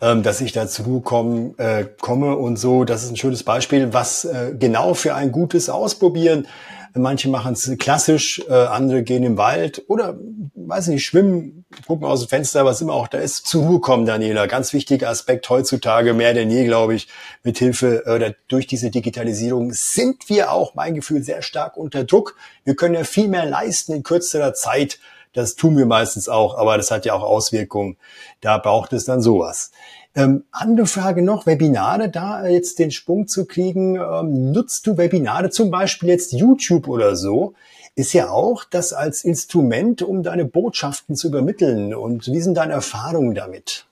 [0.00, 2.84] ähm, dass ich dazu komm, äh, komme und so.
[2.84, 6.46] Das ist ein schönes Beispiel, was äh, genau für ein gutes Ausprobieren.
[6.94, 10.18] Manche machen es klassisch, äh, andere gehen im Wald oder,
[10.54, 13.46] weiß nicht, schwimmen, gucken aus dem Fenster, was immer auch da ist.
[13.46, 14.46] Zur Ruhe kommen, Daniela.
[14.46, 17.08] Ganz wichtiger Aspekt heutzutage, mehr denn je, glaube ich,
[17.42, 22.36] mit Hilfe oder durch diese Digitalisierung sind wir auch, mein Gefühl, sehr stark unter Druck.
[22.64, 24.98] Wir können ja viel mehr leisten in kürzerer Zeit
[25.36, 27.96] das tun wir meistens auch, aber das hat ja auch Auswirkungen.
[28.40, 29.70] Da braucht es dann sowas.
[30.14, 35.50] Ähm, andere Frage noch, Webinare, da jetzt den Sprung zu kriegen, ähm, nutzt du Webinare,
[35.50, 37.52] zum Beispiel jetzt YouTube oder so,
[37.96, 41.94] ist ja auch das als Instrument, um deine Botschaften zu übermitteln.
[41.94, 43.86] Und wie sind deine Erfahrungen damit?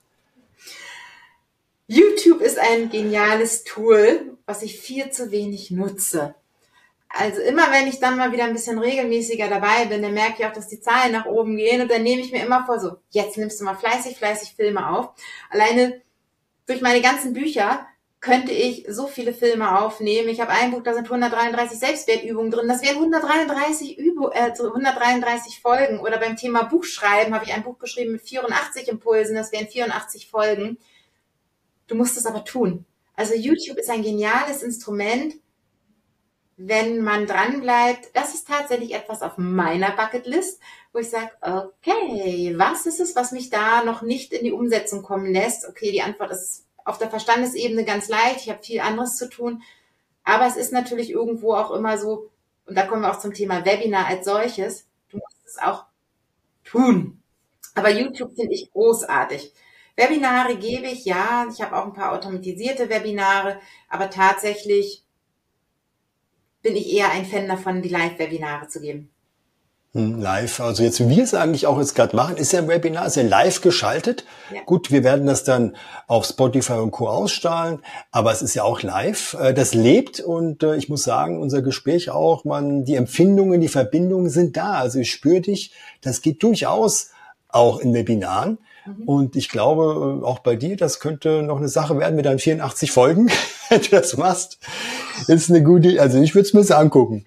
[1.86, 6.34] YouTube ist ein geniales Tool, was ich viel zu wenig nutze.
[7.16, 10.46] Also immer wenn ich dann mal wieder ein bisschen regelmäßiger dabei bin, dann merke ich
[10.46, 12.96] auch, dass die Zahlen nach oben gehen und dann nehme ich mir immer vor, so,
[13.10, 15.10] jetzt nimmst du mal fleißig, fleißig Filme auf.
[15.48, 16.02] Alleine
[16.66, 17.86] durch meine ganzen Bücher
[18.20, 20.28] könnte ich so viele Filme aufnehmen.
[20.28, 22.66] Ich habe ein Buch, da sind 133 Selbstwertübungen drin.
[22.66, 26.00] Das wären 133 Übung, äh, 133 Folgen.
[26.00, 29.36] Oder beim Thema Buchschreiben habe ich ein Buch geschrieben mit 84 Impulsen.
[29.36, 30.78] Das wären 84 Folgen.
[31.86, 32.86] Du musst es aber tun.
[33.14, 35.34] Also YouTube ist ein geniales Instrument,
[36.56, 40.60] wenn man dran bleibt, das ist tatsächlich etwas auf meiner Bucketlist,
[40.92, 45.02] wo ich sage, okay, was ist es, was mich da noch nicht in die Umsetzung
[45.02, 45.68] kommen lässt?
[45.68, 49.62] Okay, die Antwort ist auf der Verstandesebene ganz leicht, ich habe viel anderes zu tun,
[50.22, 52.30] aber es ist natürlich irgendwo auch immer so,
[52.66, 55.86] und da kommen wir auch zum Thema Webinar als solches, du musst es auch
[56.62, 57.22] tun.
[57.74, 59.52] Aber YouTube finde ich großartig.
[59.96, 65.03] Webinare gebe ich, ja, ich habe auch ein paar automatisierte Webinare, aber tatsächlich
[66.64, 69.10] bin ich eher ein Fan davon, die Live-Webinare zu geben.
[69.92, 72.66] Hm, live, also jetzt, wie wir es eigentlich auch jetzt gerade machen, ist ja ein
[72.66, 74.24] Webinar, ist ja live geschaltet.
[74.52, 74.62] Ja.
[74.66, 75.76] Gut, wir werden das dann
[76.08, 77.06] auf Spotify und Co.
[77.06, 77.78] ausstrahlen,
[78.10, 79.34] aber es ist ja auch live.
[79.34, 83.68] Äh, das lebt und äh, ich muss sagen, unser Gespräch auch, man, die Empfindungen, die
[83.68, 84.72] Verbindungen sind da.
[84.72, 87.10] Also ich spüre dich, das geht durchaus
[87.48, 88.58] auch in Webinaren.
[88.86, 89.04] Mhm.
[89.04, 92.90] Und ich glaube, auch bei dir, das könnte noch eine Sache werden mit deinen 84
[92.90, 93.30] Folgen,
[93.68, 94.58] wenn du das machst.
[95.28, 97.26] Ist eine gute, also ich würde es mir angucken.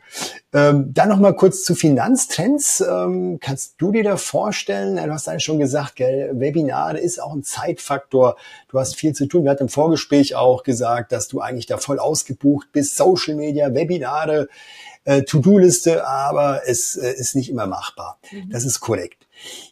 [0.54, 2.82] Ähm, dann noch mal kurz zu Finanztrends.
[2.82, 7.34] Ähm, kannst du dir da vorstellen, du hast eigentlich schon gesagt, gell, Webinare ist auch
[7.34, 8.38] ein Zeitfaktor.
[8.70, 9.44] Du hast viel zu tun.
[9.44, 12.96] Wir hatten im Vorgespräch auch gesagt, dass du eigentlich da voll ausgebucht bist.
[12.96, 14.48] Social Media, Webinare,
[15.04, 18.20] äh, To-Do-Liste, aber es äh, ist nicht immer machbar.
[18.32, 18.50] Mhm.
[18.50, 19.17] Das ist korrekt.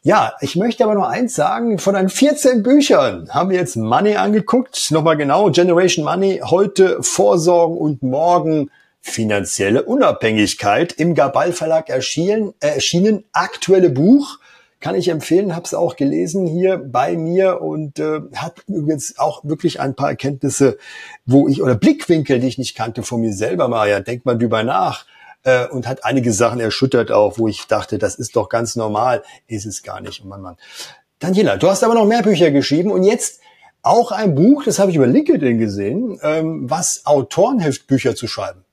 [0.04, 1.80] Ja, ich möchte aber noch eins sagen.
[1.80, 4.92] Von deinen 14 Büchern haben wir jetzt Money angeguckt.
[4.92, 5.50] Nochmal genau.
[5.50, 6.42] Generation Money.
[6.44, 8.70] Heute Vorsorgen und morgen
[9.02, 10.94] finanzielle Unabhängigkeit.
[10.94, 13.24] Im Gabal Verlag erschienen, äh, erschienen.
[13.32, 14.40] Aktuelle Buch.
[14.80, 19.44] Kann ich empfehlen, habe es auch gelesen hier bei mir und äh, hat übrigens auch
[19.44, 20.78] wirklich ein paar Erkenntnisse,
[21.26, 24.38] wo ich, oder Blickwinkel, die ich nicht kannte von mir selber mal, ja, denkt mal
[24.38, 25.06] drüber nach
[25.46, 29.24] äh, und hat einige Sachen erschüttert auch, wo ich dachte, das ist doch ganz normal,
[29.48, 30.22] ist es gar nicht.
[30.22, 30.58] Und Mann, Mann.
[31.20, 33.40] Daniela, du hast aber noch mehr Bücher geschrieben und jetzt
[33.82, 38.28] auch ein Buch, das habe ich über LinkedIn gesehen, ähm, was Autoren hilft, Bücher zu
[38.28, 38.66] schreiben.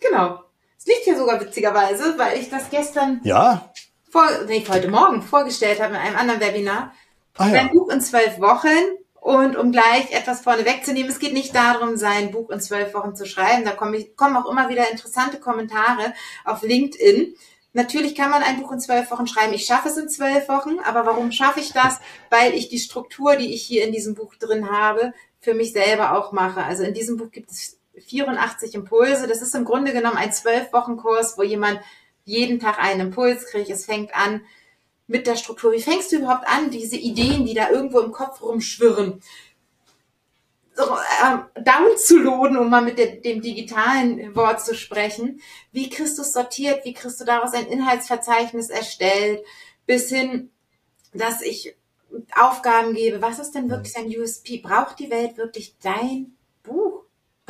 [0.00, 0.40] Genau.
[0.76, 3.70] Es liegt hier sogar witzigerweise, weil ich das gestern ja.
[4.10, 6.92] vor, nee, heute Morgen vorgestellt habe in einem anderen Webinar.
[7.36, 7.60] Ah, ja.
[7.60, 11.96] Ein Buch in zwölf Wochen und um gleich etwas vorne wegzunehmen, es geht nicht darum,
[11.96, 13.66] sein Buch in zwölf Wochen zu schreiben.
[13.66, 16.14] Da kommen, auch immer wieder interessante Kommentare
[16.44, 17.34] auf LinkedIn.
[17.74, 19.52] Natürlich kann man ein Buch in zwölf Wochen schreiben.
[19.52, 20.78] Ich schaffe es in zwölf Wochen.
[20.84, 22.00] Aber warum schaffe ich das?
[22.30, 26.16] Weil ich die Struktur, die ich hier in diesem Buch drin habe, für mich selber
[26.16, 26.64] auch mache.
[26.64, 29.28] Also in diesem Buch gibt es 84 Impulse.
[29.28, 31.80] Das ist im Grunde genommen ein zwölf Wochen Kurs, wo jemand
[32.24, 33.68] jeden Tag einen Impuls kriegt.
[33.68, 34.40] Es fängt an
[35.10, 35.72] mit der Struktur?
[35.72, 39.20] Wie fängst du überhaupt an, diese Ideen, die da irgendwo im Kopf rumschwirren,
[40.74, 40.84] so,
[41.24, 45.40] ähm, downzuladen, um mal mit der, dem digitalen Wort zu sprechen?
[45.72, 46.84] Wie kriegst du es sortiert?
[46.84, 49.44] Wie kriegst du daraus ein Inhaltsverzeichnis erstellt?
[49.84, 50.50] Bis hin,
[51.12, 51.76] dass ich
[52.34, 53.20] Aufgaben gebe.
[53.20, 54.58] Was ist denn wirklich ein USP?
[54.58, 56.99] Braucht die Welt wirklich dein Buch?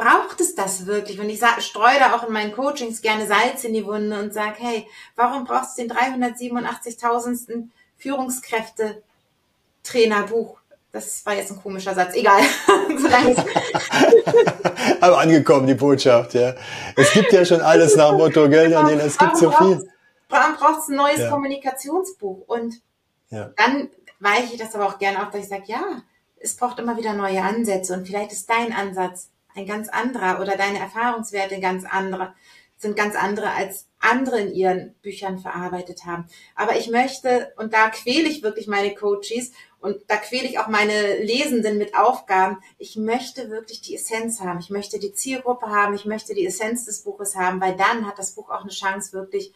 [0.00, 1.20] Braucht es das wirklich?
[1.20, 4.54] Und ich streue da auch in meinen Coachings gerne Salz in die Wunde und sage,
[4.58, 7.68] hey, warum brauchst du den 387.000.
[7.98, 10.56] Führungskräfte-Trainerbuch?
[10.92, 12.40] Das war jetzt ein komischer Satz, egal.
[15.00, 16.54] Aber angekommen, die Botschaft, ja.
[16.96, 18.82] Es gibt ja schon alles nach Motto, gell, genau.
[18.82, 19.86] Daniel, es gibt so viel.
[20.30, 21.28] Warum braucht es ein neues ja.
[21.30, 22.48] Kommunikationsbuch?
[22.48, 22.80] Und
[23.28, 23.50] ja.
[23.56, 26.02] dann weiche ich das aber auch gerne auf, dass ich sage, ja,
[26.38, 30.56] es braucht immer wieder neue Ansätze und vielleicht ist dein Ansatz ein ganz anderer oder
[30.56, 32.34] deine Erfahrungswerte ganz andere,
[32.76, 36.26] sind ganz andere als andere in ihren Büchern verarbeitet haben.
[36.54, 40.68] Aber ich möchte, und da quäle ich wirklich meine Coaches und da quäle ich auch
[40.68, 42.58] meine Lesenden mit Aufgaben.
[42.78, 44.60] Ich möchte wirklich die Essenz haben.
[44.60, 45.94] Ich möchte die Zielgruppe haben.
[45.94, 49.12] Ich möchte die Essenz des Buches haben, weil dann hat das Buch auch eine Chance,
[49.12, 49.52] wirklich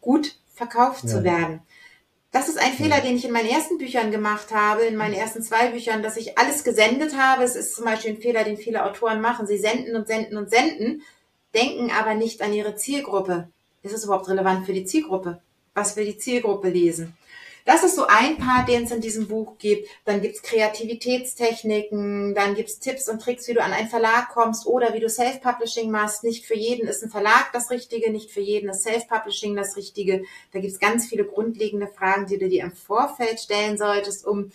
[0.00, 1.10] gut verkauft ja.
[1.10, 1.62] zu werden.
[2.32, 5.42] Das ist ein Fehler, den ich in meinen ersten Büchern gemacht habe, in meinen ersten
[5.42, 7.42] zwei Büchern, dass ich alles gesendet habe.
[7.42, 9.48] Es ist zum Beispiel ein Fehler, den viele Autoren machen.
[9.48, 11.02] Sie senden und senden und senden,
[11.54, 13.48] denken aber nicht an ihre Zielgruppe.
[13.82, 15.40] Ist es überhaupt relevant für die Zielgruppe?
[15.74, 17.16] Was will die Zielgruppe lesen?
[17.64, 19.88] Das ist so ein Part, den es in diesem Buch gibt.
[20.04, 24.94] Dann gibt's Kreativitätstechniken, dann gibt's Tipps und Tricks, wie du an einen Verlag kommst oder
[24.94, 26.24] wie du Self-Publishing machst.
[26.24, 30.24] Nicht für jeden ist ein Verlag das Richtige, nicht für jeden ist Self-Publishing das Richtige.
[30.52, 34.52] Da gibt's ganz viele grundlegende Fragen, die du dir im Vorfeld stellen solltest, um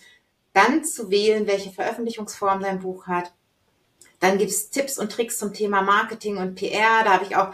[0.52, 3.32] dann zu wählen, welche Veröffentlichungsform dein Buch hat.
[4.20, 7.04] Dann gibt's Tipps und Tricks zum Thema Marketing und PR.
[7.04, 7.52] Da habe ich auch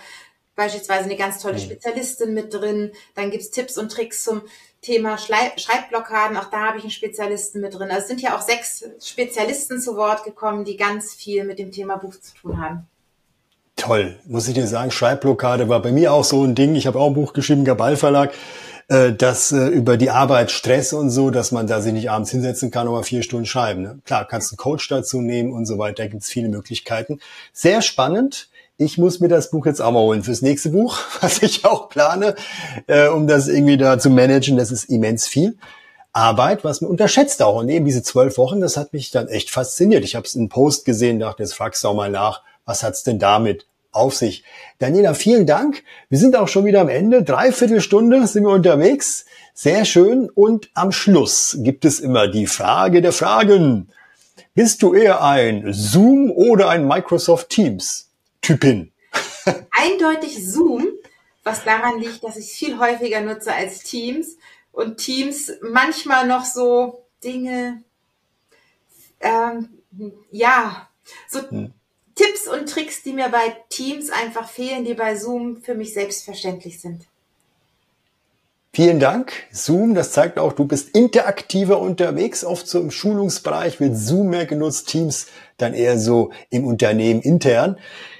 [0.54, 2.92] beispielsweise eine ganz tolle Spezialistin mit drin.
[3.14, 4.42] Dann gibt's Tipps und Tricks zum
[4.82, 7.90] Thema Schreibblockaden, auch da habe ich einen Spezialisten mit drin.
[7.90, 11.70] Also es sind ja auch sechs Spezialisten zu Wort gekommen, die ganz viel mit dem
[11.70, 12.88] Thema Buch zu tun haben.
[13.76, 16.74] Toll, muss ich dir sagen, Schreibblockade war bei mir auch so ein Ding.
[16.74, 18.32] Ich habe auch ein Buch geschrieben, Gabal Verlag,
[18.88, 22.30] äh, das äh, über die Arbeit, Stress und so, dass man da sich nicht abends
[22.30, 23.82] hinsetzen kann, aber vier Stunden schreiben.
[23.82, 23.98] Ne?
[24.04, 27.20] Klar, kannst einen Coach dazu nehmen und so weiter, da gibt es viele Möglichkeiten.
[27.52, 31.42] Sehr spannend ich muss mir das Buch jetzt auch mal holen fürs nächste Buch, was
[31.42, 32.34] ich auch plane,
[32.86, 34.56] äh, um das irgendwie da zu managen.
[34.56, 35.56] Das ist immens viel
[36.12, 37.56] Arbeit, was man unterschätzt auch.
[37.56, 40.04] Und eben diese zwölf Wochen, das hat mich dann echt fasziniert.
[40.04, 43.02] Ich habe es in Post gesehen, dachte, jetzt fragst du auch mal nach, was hat's
[43.02, 44.44] denn damit auf sich?
[44.78, 45.82] Daniela, vielen Dank.
[46.08, 47.22] Wir sind auch schon wieder am Ende.
[47.22, 49.24] Dreiviertel Stunde sind wir unterwegs.
[49.54, 50.30] Sehr schön.
[50.30, 53.88] Und am Schluss gibt es immer die Frage der Fragen.
[54.54, 58.11] Bist du eher ein Zoom oder ein Microsoft Teams?
[58.42, 58.92] Typin?
[59.70, 60.86] Eindeutig Zoom,
[61.44, 64.36] was daran liegt, dass ich es viel häufiger nutze als Teams
[64.72, 67.82] und Teams manchmal noch so Dinge,
[69.20, 69.68] ähm,
[70.30, 70.88] ja,
[71.28, 71.72] so hm.
[72.14, 76.80] Tipps und Tricks, die mir bei Teams einfach fehlen, die bei Zoom für mich selbstverständlich
[76.80, 77.06] sind.
[78.74, 79.32] Vielen Dank.
[79.50, 84.46] Zoom, das zeigt auch, du bist interaktiver unterwegs, oft so im Schulungsbereich wird Zoom mehr
[84.46, 85.26] genutzt, Teams
[85.58, 87.78] dann eher so im Unternehmen intern.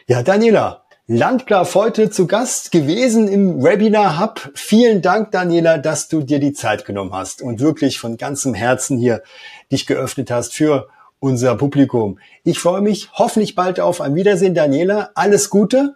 [0.09, 4.51] Ja, Daniela, Landgraf heute zu Gast gewesen im Webinar Hub.
[4.57, 8.99] Vielen Dank, Daniela, dass du dir die Zeit genommen hast und wirklich von ganzem Herzen
[8.99, 9.23] hier
[9.71, 10.89] dich geöffnet hast für
[11.21, 12.19] unser Publikum.
[12.43, 15.11] Ich freue mich hoffentlich bald auf ein Wiedersehen, Daniela.
[15.15, 15.95] Alles Gute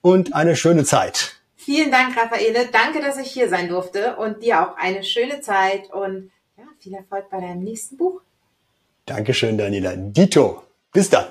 [0.00, 1.40] und eine schöne Zeit.
[1.56, 2.68] Vielen Dank, Raffaele.
[2.70, 6.94] Danke, dass ich hier sein durfte und dir auch eine schöne Zeit und ja, viel
[6.94, 8.20] Erfolg bei deinem nächsten Buch.
[9.06, 9.94] Dankeschön, Daniela.
[9.96, 10.62] Dito.
[10.92, 11.26] Bis dann.